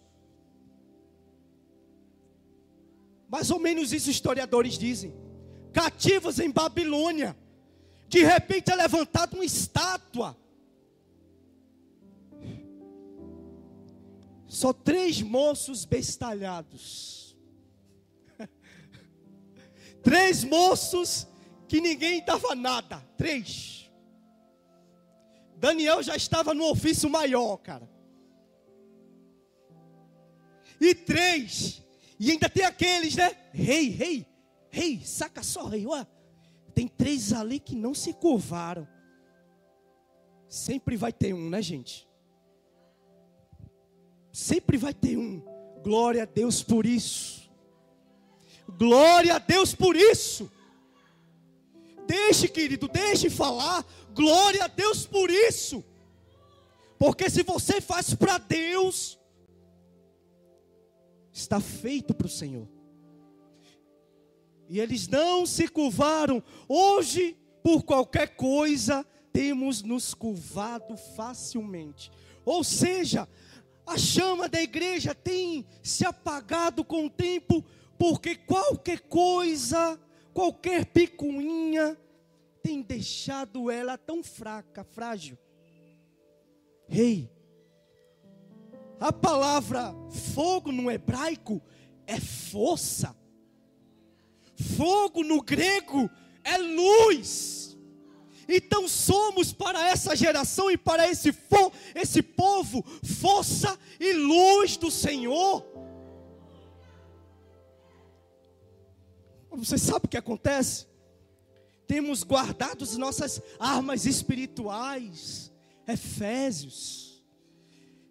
Mais 3.28 3.50
ou 3.50 3.58
menos 3.58 3.92
isso 3.92 4.08
historiadores 4.08 4.78
dizem. 4.78 5.12
Cativos 5.72 6.38
em 6.38 6.52
Babilônia. 6.52 7.36
De 8.06 8.22
repente 8.22 8.70
é 8.70 8.76
levantada 8.76 9.34
uma 9.34 9.44
estátua. 9.44 10.36
Só 14.46 14.72
três 14.72 15.20
moços 15.20 15.84
bestalhados. 15.84 17.36
três 20.00 20.44
moços 20.44 21.26
que 21.66 21.80
ninguém 21.80 22.24
dava 22.24 22.54
nada. 22.54 23.04
Três. 23.16 23.87
Daniel 25.58 26.02
já 26.02 26.14
estava 26.14 26.54
no 26.54 26.70
ofício 26.70 27.10
maior, 27.10 27.56
cara. 27.58 27.88
E 30.80 30.94
três. 30.94 31.82
E 32.18 32.30
ainda 32.30 32.48
tem 32.48 32.64
aqueles, 32.64 33.16
né? 33.16 33.36
Rei, 33.52 33.88
rei, 33.88 34.26
rei, 34.70 35.00
saca 35.04 35.42
só, 35.42 35.66
rei. 35.66 35.84
Tem 36.74 36.86
três 36.86 37.32
ali 37.32 37.58
que 37.58 37.74
não 37.74 37.92
se 37.92 38.12
curvaram. 38.12 38.86
Sempre 40.48 40.96
vai 40.96 41.12
ter 41.12 41.34
um, 41.34 41.50
né, 41.50 41.60
gente? 41.60 42.08
Sempre 44.32 44.76
vai 44.76 44.94
ter 44.94 45.16
um. 45.16 45.40
Glória 45.82 46.22
a 46.22 46.26
Deus 46.26 46.62
por 46.62 46.86
isso. 46.86 47.50
Glória 48.68 49.34
a 49.34 49.38
Deus 49.38 49.74
por 49.74 49.96
isso. 49.96 50.50
Deixe, 52.06 52.48
querido, 52.48 52.88
deixe 52.88 53.28
falar. 53.28 53.84
Glória 54.18 54.64
a 54.64 54.66
Deus 54.66 55.06
por 55.06 55.30
isso. 55.30 55.84
Porque 56.98 57.30
se 57.30 57.44
você 57.44 57.80
faz 57.80 58.12
para 58.14 58.36
Deus, 58.36 59.16
está 61.32 61.60
feito 61.60 62.12
para 62.12 62.26
o 62.26 62.30
Senhor. 62.30 62.66
E 64.68 64.80
eles 64.80 65.06
não 65.06 65.46
se 65.46 65.68
curvaram. 65.68 66.42
Hoje, 66.68 67.36
por 67.62 67.84
qualquer 67.84 68.34
coisa, 68.34 69.06
temos 69.32 69.84
nos 69.84 70.14
curvado 70.14 70.96
facilmente. 71.14 72.10
Ou 72.44 72.64
seja, 72.64 73.28
a 73.86 73.96
chama 73.96 74.48
da 74.48 74.60
igreja 74.60 75.14
tem 75.14 75.64
se 75.80 76.04
apagado 76.04 76.84
com 76.84 77.06
o 77.06 77.10
tempo, 77.10 77.64
porque 77.96 78.34
qualquer 78.34 78.98
coisa, 79.02 79.96
qualquer 80.34 80.86
picuinha, 80.86 81.96
tem 82.68 82.82
deixado 82.82 83.70
ela 83.70 83.96
tão 83.96 84.22
fraca, 84.22 84.84
frágil. 84.84 85.38
Rei, 86.86 87.32
a 89.00 89.10
palavra 89.10 89.94
fogo 90.34 90.70
no 90.70 90.90
hebraico 90.90 91.62
é 92.06 92.20
força. 92.20 93.16
Fogo 94.76 95.24
no 95.24 95.40
grego 95.40 96.10
é 96.44 96.58
luz. 96.58 97.74
Então 98.46 98.86
somos 98.86 99.50
para 99.50 99.88
essa 99.88 100.14
geração 100.14 100.70
e 100.70 100.76
para 100.76 101.08
esse, 101.08 101.32
fo 101.32 101.72
esse 101.94 102.20
povo 102.20 102.82
força 103.02 103.78
e 103.98 104.12
luz 104.12 104.76
do 104.76 104.90
Senhor. 104.90 105.64
Você 109.52 109.78
sabe 109.78 110.04
o 110.04 110.08
que 110.08 110.18
acontece? 110.18 110.87
Temos 111.88 112.22
guardado 112.22 112.84
as 112.84 112.96
nossas 112.96 113.42
armas 113.58 114.04
espirituais 114.04 115.50
Efésios. 115.86 117.24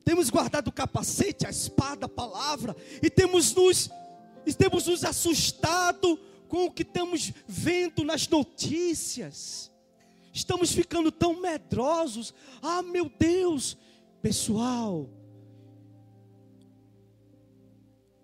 Temos 0.03 0.31
guardado 0.31 0.69
o 0.69 0.71
capacete, 0.71 1.45
a 1.45 1.49
espada, 1.51 2.07
a 2.07 2.09
palavra, 2.09 2.75
e 3.03 3.09
temos 3.09 3.53
nos, 3.53 3.89
e 4.47 4.53
temos 4.53 4.87
nos 4.87 5.03
assustado 5.03 6.17
com 6.47 6.65
o 6.65 6.71
que 6.71 6.81
estamos 6.81 7.31
vendo 7.47 8.03
nas 8.03 8.27
notícias. 8.27 9.71
Estamos 10.33 10.71
ficando 10.71 11.11
tão 11.11 11.39
medrosos. 11.39 12.33
Ah, 12.61 12.81
meu 12.81 13.11
Deus, 13.19 13.77
pessoal. 14.21 15.07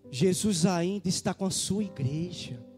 Jesus 0.10 0.66
ainda 0.66 1.10
está 1.10 1.34
com 1.34 1.46
a 1.46 1.52
sua 1.52 1.84
igreja. 1.84 2.73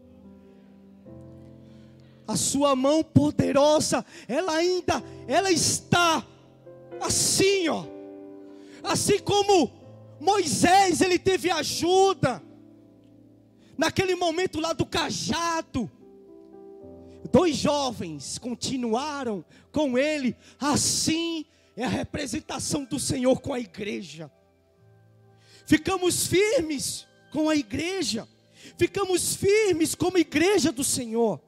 A 2.26 2.36
sua 2.36 2.74
mão 2.74 3.04
poderosa, 3.04 4.04
ela 4.26 4.52
ainda, 4.52 5.02
ela 5.28 5.50
está 5.50 6.26
Assim, 7.00 7.68
ó. 7.68 7.84
Assim 8.82 9.18
como 9.18 9.70
Moisés, 10.20 11.00
ele 11.00 11.18
teve 11.18 11.50
ajuda. 11.50 12.42
Naquele 13.76 14.14
momento 14.14 14.60
lá 14.60 14.72
do 14.72 14.86
cajado. 14.86 15.90
Dois 17.30 17.56
jovens 17.56 18.38
continuaram 18.38 19.44
com 19.72 19.98
ele. 19.98 20.36
Assim 20.58 21.44
é 21.76 21.84
a 21.84 21.88
representação 21.88 22.84
do 22.84 22.98
Senhor 22.98 23.40
com 23.40 23.52
a 23.52 23.60
igreja. 23.60 24.30
Ficamos 25.66 26.26
firmes 26.26 27.06
com 27.30 27.50
a 27.50 27.56
igreja. 27.56 28.26
Ficamos 28.78 29.34
firmes 29.34 29.94
como 29.94 30.16
igreja 30.16 30.72
do 30.72 30.84
Senhor. 30.84 31.40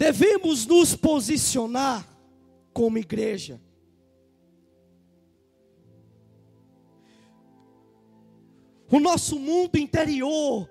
Devemos 0.00 0.64
nos 0.64 0.96
posicionar 0.96 2.08
como 2.72 2.96
igreja. 2.96 3.60
O 8.90 8.98
nosso 8.98 9.38
mundo 9.38 9.76
interior, 9.76 10.70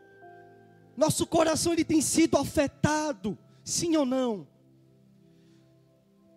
nosso 0.97 1.27
coração 1.27 1.73
ele 1.73 1.85
tem 1.85 2.01
sido 2.01 2.37
afetado, 2.37 3.37
sim 3.63 3.95
ou 3.95 4.03
não? 4.03 4.47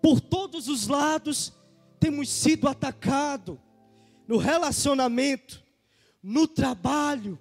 Por 0.02 0.20
todos 0.20 0.68
os 0.68 0.86
lados 0.86 1.50
temos 1.98 2.28
sido 2.28 2.68
atacados 2.68 3.56
no 4.28 4.36
relacionamento, 4.36 5.64
no 6.22 6.46
trabalho, 6.46 7.38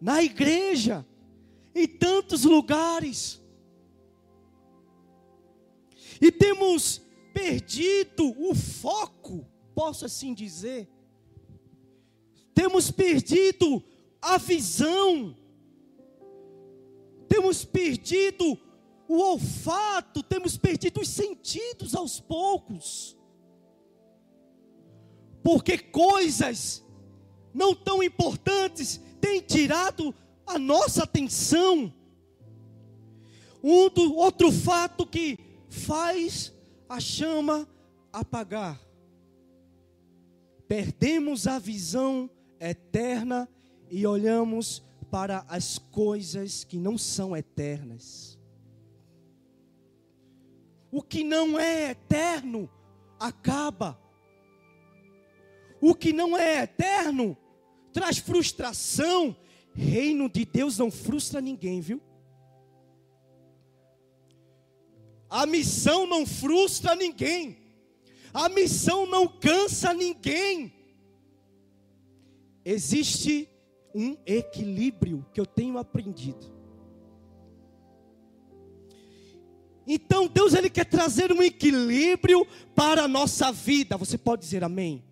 na 0.00 0.22
igreja, 0.22 1.04
em 1.74 1.86
tantos 1.86 2.44
lugares 2.44 3.44
e 6.20 6.30
temos 6.30 7.00
perdido 7.32 8.34
o 8.38 8.54
foco, 8.54 9.46
posso 9.74 10.04
assim 10.04 10.32
dizer. 10.32 10.88
Temos 12.54 12.90
perdido 12.90 13.82
a 14.22 14.38
visão, 14.38 15.36
temos 17.28 17.64
perdido 17.64 18.58
o 19.08 19.18
olfato, 19.18 20.22
temos 20.22 20.56
perdido 20.56 21.00
os 21.00 21.08
sentidos 21.08 21.94
aos 21.94 22.18
poucos, 22.18 23.16
porque 25.42 25.78
coisas 25.78 26.84
não 27.52 27.74
tão 27.74 28.02
importantes 28.02 29.00
têm 29.20 29.40
tirado 29.40 30.14
a 30.46 30.58
nossa 30.58 31.04
atenção. 31.04 31.92
Um 33.62 33.88
do, 33.88 34.14
outro 34.14 34.52
fato 34.52 35.06
que 35.06 35.38
faz 35.76 36.52
a 36.88 36.98
chama 36.98 37.68
apagar. 38.12 38.80
Perdemos 40.66 41.46
a 41.46 41.58
visão 41.58 42.28
eterna 42.58 43.48
e 43.90 44.06
olhamos 44.06 44.82
para 45.10 45.44
as 45.48 45.78
coisas 45.78 46.64
que 46.64 46.76
não 46.76 46.98
são 46.98 47.36
eternas. 47.36 48.38
O 50.90 51.02
que 51.02 51.22
não 51.22 51.58
é 51.58 51.90
eterno 51.90 52.68
acaba. 53.18 54.00
O 55.80 55.94
que 55.94 56.12
não 56.12 56.36
é 56.36 56.62
eterno 56.62 57.36
traz 57.92 58.18
frustração. 58.18 59.36
Reino 59.74 60.28
de 60.28 60.44
Deus 60.44 60.78
não 60.78 60.90
frustra 60.90 61.40
ninguém, 61.40 61.80
viu? 61.80 62.00
A 65.28 65.46
missão 65.46 66.06
não 66.06 66.24
frustra 66.24 66.94
ninguém. 66.94 67.58
A 68.32 68.48
missão 68.48 69.06
não 69.06 69.26
cansa 69.26 69.92
ninguém. 69.92 70.72
Existe 72.64 73.48
um 73.94 74.16
equilíbrio 74.26 75.24
que 75.32 75.40
eu 75.40 75.46
tenho 75.46 75.78
aprendido. 75.78 76.54
Então 79.86 80.26
Deus 80.26 80.52
ele 80.52 80.68
quer 80.68 80.84
trazer 80.84 81.32
um 81.32 81.42
equilíbrio 81.42 82.46
para 82.74 83.04
a 83.04 83.08
nossa 83.08 83.52
vida. 83.52 83.96
Você 83.96 84.18
pode 84.18 84.42
dizer 84.42 84.64
amém? 84.64 85.04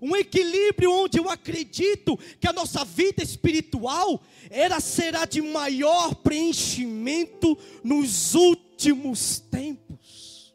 Um 0.00 0.14
equilíbrio 0.16 0.92
onde 0.92 1.18
eu 1.18 1.28
acredito 1.28 2.18
que 2.40 2.46
a 2.46 2.52
nossa 2.52 2.84
vida 2.84 3.22
espiritual 3.22 4.20
ela 4.50 4.80
será 4.80 5.24
de 5.24 5.40
maior 5.40 6.14
preenchimento 6.16 7.56
nos 7.82 8.34
últimos 8.34 9.38
tempos. 9.38 10.54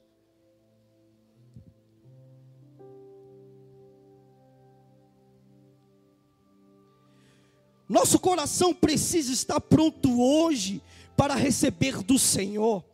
Nosso 7.91 8.17
coração 8.19 8.73
precisa 8.73 9.33
estar 9.33 9.59
pronto 9.59 10.21
hoje 10.21 10.81
para 11.17 11.35
receber 11.35 12.01
do 12.01 12.17
Senhor. 12.17 12.85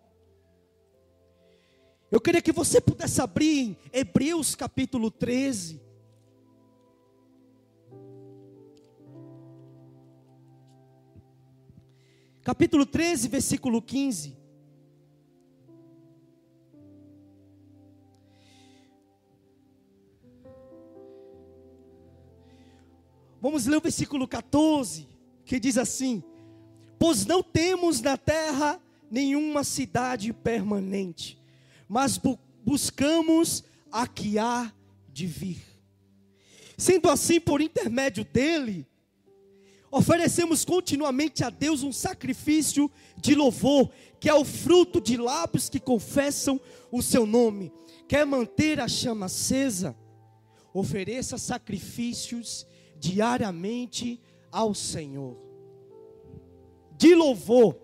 Eu 2.09 2.19
queria 2.19 2.41
que 2.41 2.51
você 2.51 2.81
pudesse 2.81 3.21
abrir 3.21 3.77
Hebreus 3.93 4.55
capítulo 4.55 5.11
13. 5.11 5.86
Capítulo 12.47 12.85
13, 12.85 13.27
versículo 13.27 13.81
15. 13.81 14.33
Vamos 23.41 23.65
ler 23.65 23.75
o 23.75 23.81
versículo 23.81 24.25
14, 24.25 25.09
que 25.43 25.59
diz 25.59 25.77
assim: 25.77 26.23
Pois 26.97 27.25
não 27.25 27.43
temos 27.43 27.99
na 27.99 28.15
terra 28.15 28.81
nenhuma 29.11 29.65
cidade 29.65 30.31
permanente, 30.31 31.37
mas 31.85 32.17
bu 32.17 32.39
buscamos 32.63 33.65
a 33.91 34.07
que 34.07 34.39
há 34.39 34.71
de 35.09 35.27
vir. 35.27 35.61
Sendo 36.77 37.09
assim, 37.09 37.41
por 37.41 37.59
intermédio 37.59 38.23
dele, 38.23 38.87
Oferecemos 39.91 40.65
continuamente 40.65 41.43
a 41.43 41.49
Deus 41.49 41.83
um 41.83 41.91
sacrifício 41.91 42.91
de 43.17 43.33
louvor, 43.35 43.89
que 44.19 44.29
é 44.29 44.33
o 44.33 44.43
fruto 44.43 44.99
de 44.99 45.17
lábios 45.17 45.69
que 45.69 45.79
confessam 45.79 46.59
o 46.91 47.01
seu 47.01 47.25
nome. 47.25 47.71
Quer 48.07 48.25
manter 48.25 48.79
a 48.79 48.87
chama 48.87 49.27
acesa? 49.27 49.95
ofereça 50.79 51.37
sacrifícios 51.37 52.67
diariamente 52.97 54.21
ao 54.51 54.73
Senhor. 54.73 55.37
De 56.97 57.13
louvor. 57.15 57.77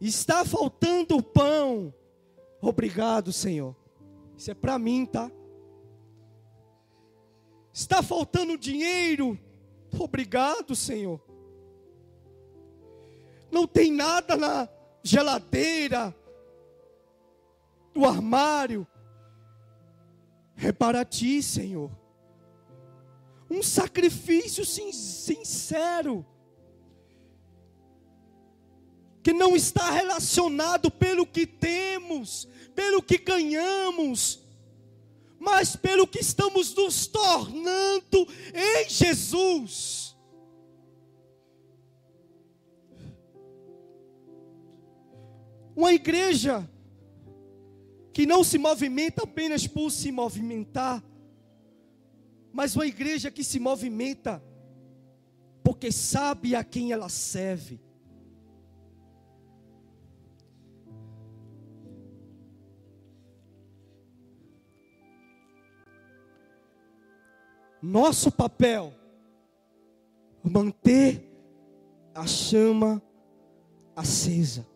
Está 0.00 0.44
faltando 0.44 1.22
pão. 1.22 1.92
Obrigado, 2.60 3.32
Senhor. 3.32 3.76
Isso 4.36 4.50
é 4.50 4.54
para 4.54 4.78
mim, 4.78 5.06
tá? 5.06 5.30
Está 7.72 8.02
faltando 8.02 8.56
dinheiro. 8.56 9.38
Obrigado, 9.98 10.74
Senhor. 10.74 11.20
Não 13.50 13.66
tem 13.66 13.90
nada 13.90 14.36
na 14.36 14.68
geladeira, 15.02 16.14
no 17.94 18.06
armário. 18.06 18.86
É 20.56 20.72
para 20.72 21.04
ti, 21.04 21.42
Senhor. 21.42 21.90
Um 23.50 23.62
sacrifício 23.62 24.64
sincero. 24.64 26.24
Que 29.22 29.32
não 29.32 29.56
está 29.56 29.90
relacionado 29.90 30.90
pelo 30.90 31.26
que 31.26 31.46
temos, 31.46 32.48
pelo 32.74 33.02
que 33.02 33.18
ganhamos, 33.18 34.40
mas 35.38 35.76
pelo 35.76 36.06
que 36.06 36.20
estamos 36.20 36.74
nos 36.74 37.06
tornando 37.06 38.26
em 38.54 38.88
Jesus. 38.88 39.99
Uma 45.80 45.94
igreja 45.94 46.70
que 48.12 48.26
não 48.26 48.44
se 48.44 48.58
movimenta 48.58 49.22
apenas 49.22 49.66
por 49.66 49.90
se 49.90 50.12
movimentar, 50.12 51.02
mas 52.52 52.76
uma 52.76 52.84
igreja 52.84 53.30
que 53.30 53.42
se 53.42 53.58
movimenta 53.58 54.44
porque 55.64 55.90
sabe 55.90 56.54
a 56.54 56.62
quem 56.62 56.92
ela 56.92 57.08
serve. 57.08 57.80
Nosso 67.80 68.30
papel 68.30 68.92
manter 70.44 71.26
a 72.14 72.26
chama 72.26 73.02
acesa. 73.96 74.69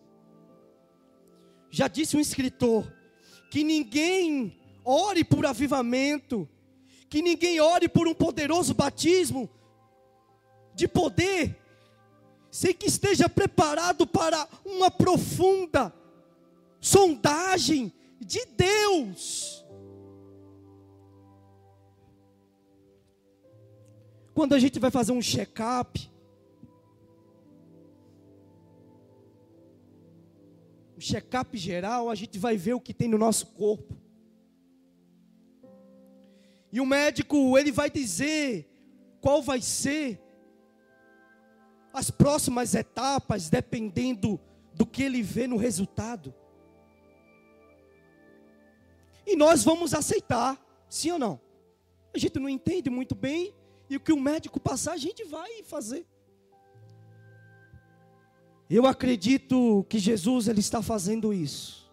Já 1.75 1.89
disse 1.89 2.17
um 2.17 2.21
escritor 2.21 2.87
que 3.51 3.65
ninguém 3.65 4.57
ore 4.85 5.25
por 5.25 5.45
avivamento, 5.45 6.49
que 7.09 7.21
ninguém 7.21 7.59
ore 7.59 7.89
por 7.89 8.07
um 8.07 8.15
poderoso 8.15 8.73
batismo 8.73 9.51
de 10.73 10.87
poder, 10.87 11.61
sem 12.49 12.73
que 12.73 12.87
esteja 12.87 13.29
preparado 13.29 14.07
para 14.07 14.49
uma 14.65 14.89
profunda 14.89 15.93
sondagem 16.81 17.93
de 18.21 18.47
Deus. 18.47 19.67
Quando 24.33 24.55
a 24.55 24.61
gente 24.61 24.79
vai 24.79 24.93
fazer 24.93 25.11
um 25.11 25.21
check-up, 25.21 26.09
check-up 31.05 31.57
geral, 31.57 32.09
a 32.09 32.15
gente 32.15 32.39
vai 32.39 32.57
ver 32.57 32.75
o 32.75 32.81
que 32.81 32.95
tem 32.95 33.09
no 33.09 33.19
nosso 33.19 33.47
corpo. 33.49 33.95
E 36.73 36.81
o 36.81 36.87
médico, 36.87 37.57
ele 37.59 37.71
vai 37.71 37.91
dizer 37.91 38.69
qual 39.21 39.43
vai 39.43 39.61
ser 39.61 40.21
as 41.93 42.11
próximas 42.11 42.75
etapas, 42.75 43.49
dependendo 43.49 44.41
do 44.75 44.85
que 44.85 45.03
ele 45.03 45.23
vê 45.23 45.47
no 45.47 45.57
resultado. 45.57 46.35
E 49.27 49.37
nós 49.37 49.63
vamos 49.63 49.95
aceitar, 49.95 50.61
sim 50.89 51.13
ou 51.13 51.19
não? 51.19 51.41
A 52.13 52.19
gente 52.19 52.39
não 52.41 52.49
entende 52.49 52.91
muito 52.91 53.15
bem, 53.15 53.55
e 53.89 53.97
o 53.97 54.01
que 54.01 54.13
o 54.13 54.21
médico 54.21 54.59
passar, 54.59 54.93
a 54.93 54.97
gente 54.97 55.23
vai 55.25 55.63
fazer. 55.63 56.07
Eu 58.69 58.87
acredito 58.87 59.85
que 59.89 59.99
Jesus 59.99 60.49
ele 60.49 60.61
está 60.61 60.83
fazendo 60.83 61.33
isso. 61.33 61.85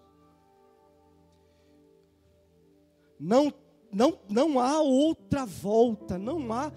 Não, 3.19 3.53
não, 3.91 4.19
não 4.29 4.59
há 4.59 4.81
outra 4.81 5.45
volta, 5.45 6.17
não 6.17 6.51
há, 6.51 6.71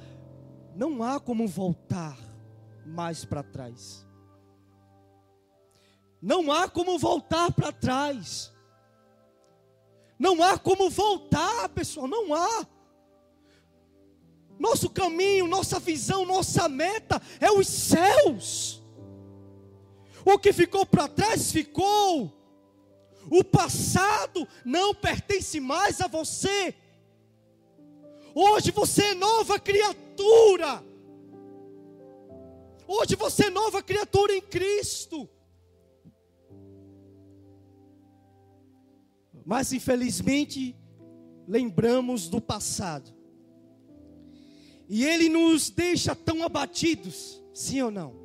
não 0.75 1.03
há 1.03 1.19
como 1.19 1.47
voltar 1.47 2.19
mais 2.85 3.25
para 3.25 3.43
trás. 3.43 4.05
Não 6.21 6.51
há 6.51 6.69
como 6.69 6.99
voltar 6.99 7.53
para 7.53 7.73
trás. 7.73 8.53
Não 10.19 10.43
há 10.43 10.59
como 10.59 10.91
voltar, 10.91 11.69
pessoal, 11.71 12.07
não 12.09 12.35
há. 12.35 12.67
Nosso 14.59 14.89
caminho, 14.89 15.47
nossa 15.47 15.79
visão, 15.81 16.25
nossa 16.25 16.69
meta 16.69 17.21
é 17.41 17.51
os 17.51 17.67
céus. 17.67 18.84
O 20.25 20.39
que 20.39 20.53
ficou 20.53 20.87
para 20.87 21.09
trás 21.09 21.53
ficou. 21.53 22.33
O 23.31 23.45
passado 23.45 24.47
não 24.65 24.95
pertence 24.95 25.61
mais 25.61 26.01
a 26.01 26.07
você. 26.07 26.75
Hoje 28.35 28.71
você 28.71 29.07
é 29.07 29.15
nova 29.15 29.59
criatura. 29.59 30.83
Hoje 32.87 33.17
você 33.17 33.47
é 33.47 33.51
nova 33.51 33.83
criatura 33.83 34.35
em 34.35 34.41
Cristo. 34.41 35.29
Mas 39.45 39.73
infelizmente 39.73 40.77
lembramos 41.47 42.29
do 42.29 42.41
passado. 42.41 43.13
E 44.89 45.05
ele 45.05 45.29
nos 45.29 45.71
deixa 45.71 46.15
tão 46.15 46.43
abatidos, 46.43 47.43
sim 47.53 47.81
ou 47.83 47.91
não? 47.91 48.24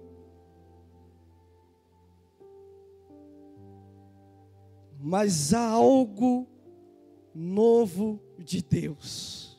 Mas 5.02 5.54
há 5.54 5.66
algo 5.66 6.46
novo 7.34 8.22
de 8.38 8.62
Deus. 8.62 9.58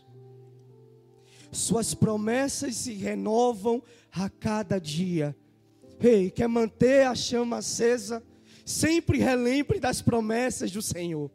Suas 1.51 1.95
promessas 1.95 2.77
se 2.77 2.93
renovam 2.93 3.83
a 4.13 4.29
cada 4.29 4.79
dia. 4.79 5.35
Ei, 5.99 6.31
quer 6.31 6.47
manter 6.47 7.07
a 7.07 7.15
chama 7.15 7.59
acesa? 7.59 8.23
Sempre 8.65 9.19
relembre 9.19 9.81
das 9.81 10.03
promessas 10.03 10.71
do 10.71 10.83
Senhor. 10.83 11.31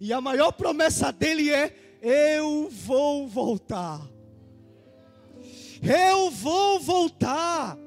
E 0.00 0.12
a 0.12 0.20
maior 0.20 0.52
promessa 0.52 1.12
dele 1.12 1.50
é: 1.50 1.76
Eu 2.00 2.68
vou 2.70 3.28
voltar. 3.28 4.10
Eu 5.82 6.30
vou 6.30 6.80
voltar. 6.80 7.78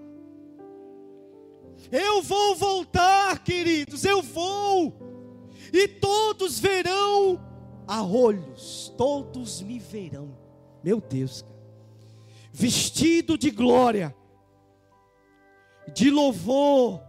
Eu 1.91 2.21
vou 2.21 2.55
voltar, 2.55 3.43
queridos, 3.43 4.05
eu 4.05 4.21
vou. 4.21 5.04
E 5.75 5.89
todos 5.89 6.57
verão 6.57 7.37
a 7.85 8.01
olhos, 8.01 8.93
todos 8.97 9.61
me 9.61 9.77
verão. 9.77 10.37
Meu 10.81 11.01
Deus, 11.01 11.43
vestido 12.49 13.37
de 13.37 13.51
glória, 13.51 14.15
de 15.93 16.09
louvor, 16.09 17.01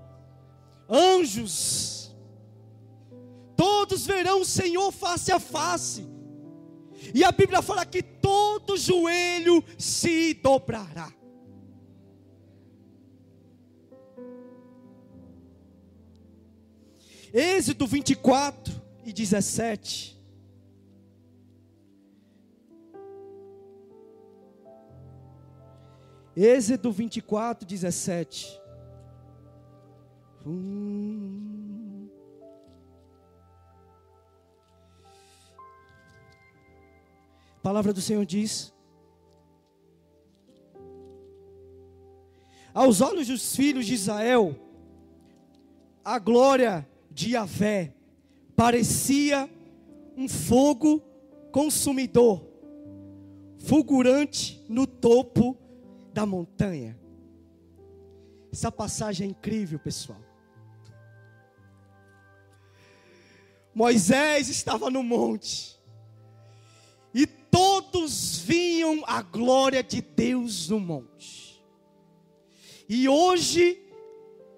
anjos, 0.90 2.12
todos 3.54 4.04
verão 4.04 4.40
o 4.40 4.44
Senhor 4.44 4.90
face 4.90 5.30
a 5.30 5.38
face. 5.38 6.04
E 7.14 7.22
a 7.22 7.30
Bíblia 7.30 7.62
fala 7.62 7.86
que 7.86 8.02
todo 8.02 8.76
joelho 8.76 9.62
se 9.78 10.34
dobrará. 10.34 11.14
Êxodo 17.32 17.86
24 17.86 18.74
e 19.04 19.12
17. 19.12 20.16
Êxodo 26.36 26.92
24, 26.92 27.66
17. 27.66 28.60
Hum. 30.46 32.08
A 37.56 37.60
palavra 37.62 37.92
do 37.92 38.00
Senhor 38.00 38.24
diz: 38.24 38.72
Aos 42.72 43.00
olhos 43.00 43.28
dos 43.28 43.56
filhos 43.56 43.86
de 43.86 43.94
Israel, 43.94 44.54
a 46.04 46.18
glória 46.18 46.86
de 47.16 47.30
Yahvé 47.30 47.94
parecia 48.54 49.48
um 50.14 50.28
fogo 50.28 51.00
consumidor, 51.50 52.46
fulgurante 53.56 54.62
no 54.68 54.86
topo 54.86 55.56
da 56.12 56.26
montanha. 56.26 56.98
Essa 58.52 58.70
passagem 58.70 59.28
é 59.28 59.30
incrível, 59.30 59.78
pessoal. 59.78 60.20
Moisés 63.74 64.50
estava 64.50 64.90
no 64.90 65.02
monte 65.02 65.80
e 67.14 67.26
todos 67.26 68.40
viam 68.40 69.02
a 69.06 69.22
glória 69.22 69.82
de 69.82 70.02
Deus 70.02 70.68
no 70.68 70.78
monte. 70.78 71.64
E 72.86 73.08
hoje 73.08 73.82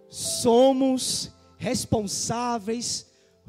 somos 0.09 1.38
responsáveis 1.59 3.07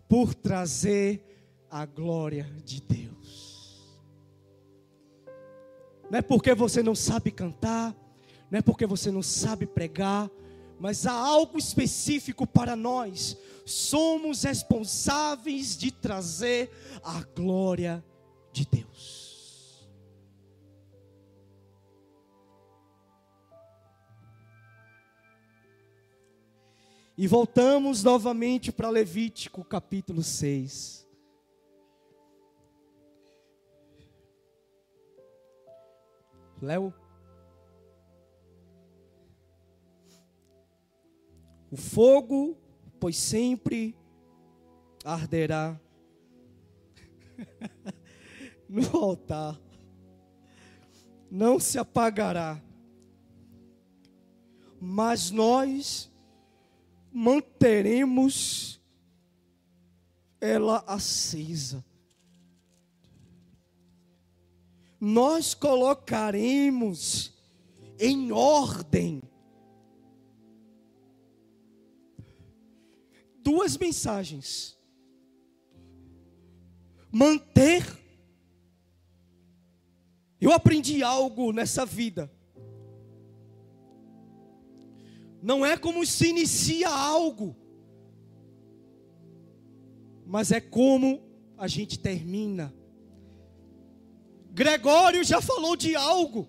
por 0.08 0.34
trazer 0.34 1.24
a 1.70 1.86
glória 1.86 2.52
de 2.66 2.82
Deus. 2.82 4.00
Não 6.10 6.18
é 6.18 6.22
porque 6.22 6.54
você 6.56 6.82
não 6.82 6.96
sabe 6.96 7.32
cantar, 7.32 7.96
não 8.50 8.60
é 8.60 8.62
porque 8.62 8.86
você 8.86 9.12
não 9.12 9.22
sabe 9.22 9.68
pregar, 9.68 10.30
mas 10.80 11.06
há 11.06 11.14
algo 11.14 11.58
específico 11.60 12.48
para 12.48 12.76
nós. 12.76 13.38
Somos 13.66 14.44
responsáveis 14.44 15.78
de 15.78 15.92
trazer 15.92 16.72
a 17.04 17.22
glória 17.36 18.04
de 18.52 18.66
Deus. 18.66 18.99
E 27.22 27.28
voltamos 27.28 28.02
novamente 28.02 28.72
para 28.72 28.90
Levítico 28.90 29.62
capítulo 29.62 30.24
6. 30.24 31.06
Léo. 36.62 36.94
O 41.70 41.76
fogo, 41.76 42.58
pois 43.02 43.18
sempre 43.18 43.94
arderá 45.04 45.78
no 48.70 48.96
altar, 48.98 49.60
não 51.30 51.60
se 51.60 51.78
apagará, 51.78 52.64
mas 54.80 55.32
nós 55.32 56.09
manteremos 57.12 58.80
ela 60.40 60.84
acesa. 60.88 61.84
Nós 65.00 65.54
colocaremos 65.54 67.34
em 67.98 68.32
ordem 68.32 69.22
duas 73.42 73.78
mensagens. 73.78 74.78
Manter. 77.12 77.84
Eu 80.40 80.54
aprendi 80.54 81.04
algo 81.04 81.52
nessa 81.52 81.86
vida. 81.86 82.32
Não 85.42 85.66
é 85.66 85.78
como 85.78 86.06
se 86.06 86.28
inicia 86.28 86.90
algo, 86.90 87.56
mas 90.26 90.52
é 90.52 90.60
como 90.60 91.22
a 91.58 91.68
gente 91.68 91.98
termina. 91.98 92.74
Gregório 94.52 95.24
já 95.24 95.42
falou 95.42 95.76
de 95.76 95.96
algo. 95.96 96.48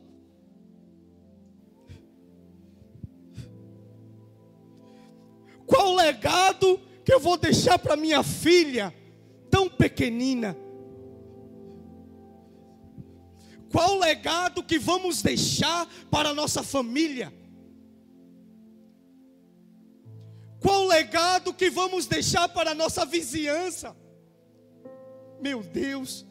Qual 5.67 5.93
o 5.93 5.95
legado 5.95 6.81
que 7.05 7.13
eu 7.13 7.21
vou 7.21 7.37
deixar 7.37 7.79
para 7.79 7.97
minha 7.97 8.25
filha, 8.25 8.93
tão 9.49 9.69
pequenina? 9.69 10.57
Qual 13.71 13.93
o 13.97 14.01
legado 14.01 14.65
que 14.65 14.81
vamos 14.81 15.23
deixar 15.23 15.89
para 16.11 16.31
a 16.31 16.35
nossa 16.35 16.65
família? 16.65 17.33
Qual 20.61 20.83
o 20.83 20.89
legado 20.89 21.55
que 21.55 21.71
vamos 21.71 22.07
deixar 22.07 22.49
para 22.49 22.73
a 22.73 22.75
nossa 22.75 23.05
vizinhança? 23.05 23.97
Meu 25.41 25.63
Deus. 25.63 26.27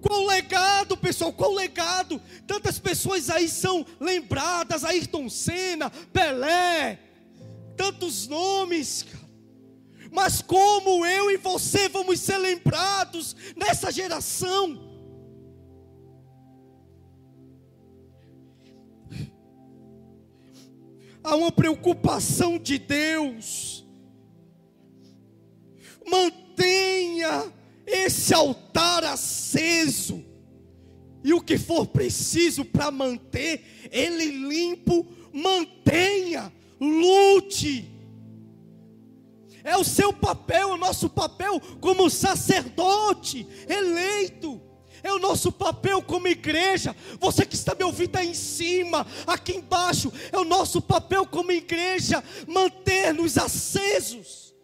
Qual 0.00 0.22
o 0.22 0.26
legado, 0.26 0.96
pessoal? 0.96 1.32
Qual 1.32 1.52
o 1.52 1.54
legado? 1.54 2.20
Tantas 2.46 2.78
pessoas 2.78 3.30
aí 3.30 3.48
são 3.48 3.86
lembradas, 3.98 4.84
Ayrton 4.84 5.30
Senna, 5.30 5.88
Pelé, 6.12 6.98
tantos 7.76 8.26
nomes, 8.26 9.06
Mas 10.10 10.40
como 10.40 11.04
eu 11.04 11.28
e 11.30 11.36
você 11.36 11.88
vamos 11.88 12.20
ser 12.20 12.38
lembrados 12.38 13.34
nessa 13.56 13.90
geração? 13.90 14.93
Há 21.24 21.34
uma 21.34 21.50
preocupação 21.50 22.58
de 22.58 22.78
Deus. 22.78 23.84
Mantenha 26.06 27.50
esse 27.86 28.34
altar 28.34 29.02
aceso, 29.04 30.22
e 31.24 31.32
o 31.32 31.40
que 31.40 31.56
for 31.56 31.86
preciso 31.86 32.64
para 32.64 32.90
manter 32.90 33.88
ele 33.90 34.26
limpo, 34.26 35.06
mantenha, 35.32 36.52
lute. 36.78 37.90
É 39.64 39.74
o 39.78 39.84
seu 39.84 40.12
papel, 40.12 40.72
o 40.72 40.76
nosso 40.76 41.08
papel 41.08 41.58
como 41.80 42.10
sacerdote 42.10 43.46
eleito 43.66 44.60
é 45.04 45.12
o 45.12 45.18
nosso 45.18 45.52
papel 45.52 46.02
como 46.02 46.26
igreja. 46.26 46.96
Você 47.20 47.44
que 47.44 47.54
está 47.54 47.74
me 47.74 47.84
ouvindo 47.84 48.16
aí 48.16 48.30
em 48.30 48.34
cima, 48.34 49.06
aqui 49.26 49.52
embaixo, 49.52 50.10
é 50.32 50.38
o 50.38 50.44
nosso 50.44 50.80
papel 50.80 51.26
como 51.26 51.52
igreja 51.52 52.24
manter-nos 52.48 53.36
acesos. 53.36 54.54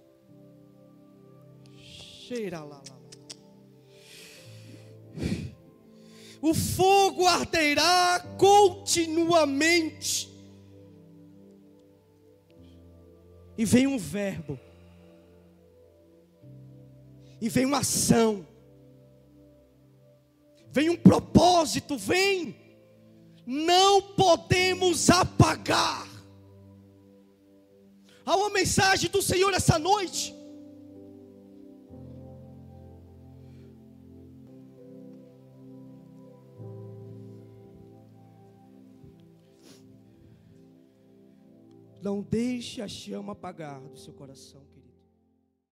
Cheira 2.27 2.65
lá, 2.65 2.83
lá. 2.89 3.01
O 6.41 6.55
fogo 6.55 7.27
arderá 7.27 8.19
continuamente. 8.39 10.31
E 13.59 13.65
vem 13.67 13.87
um 13.87 13.99
verbo. 13.99 14.59
E 17.43 17.49
vem 17.51 17.67
uma 17.67 17.81
ação 17.81 18.47
vem 20.71 20.91
um 20.91 20.97
propósito, 20.97 21.97
vem. 21.97 22.57
Não 23.47 24.01
podemos 24.01 25.11
apagar. 25.11 26.09
Há 28.25 28.37
uma 28.37 28.51
mensagem 28.51 29.11
do 29.11 29.21
Senhor 29.21 29.53
essa 29.53 29.79
noite. 29.79 30.35
Não 42.03 42.23
deixe 42.23 42.81
a 42.81 42.89
chama 42.89 43.33
apagar 43.33 43.81
do 43.81 43.99
seu 43.99 44.15
coração, 44.15 44.65
querido. 44.67 44.80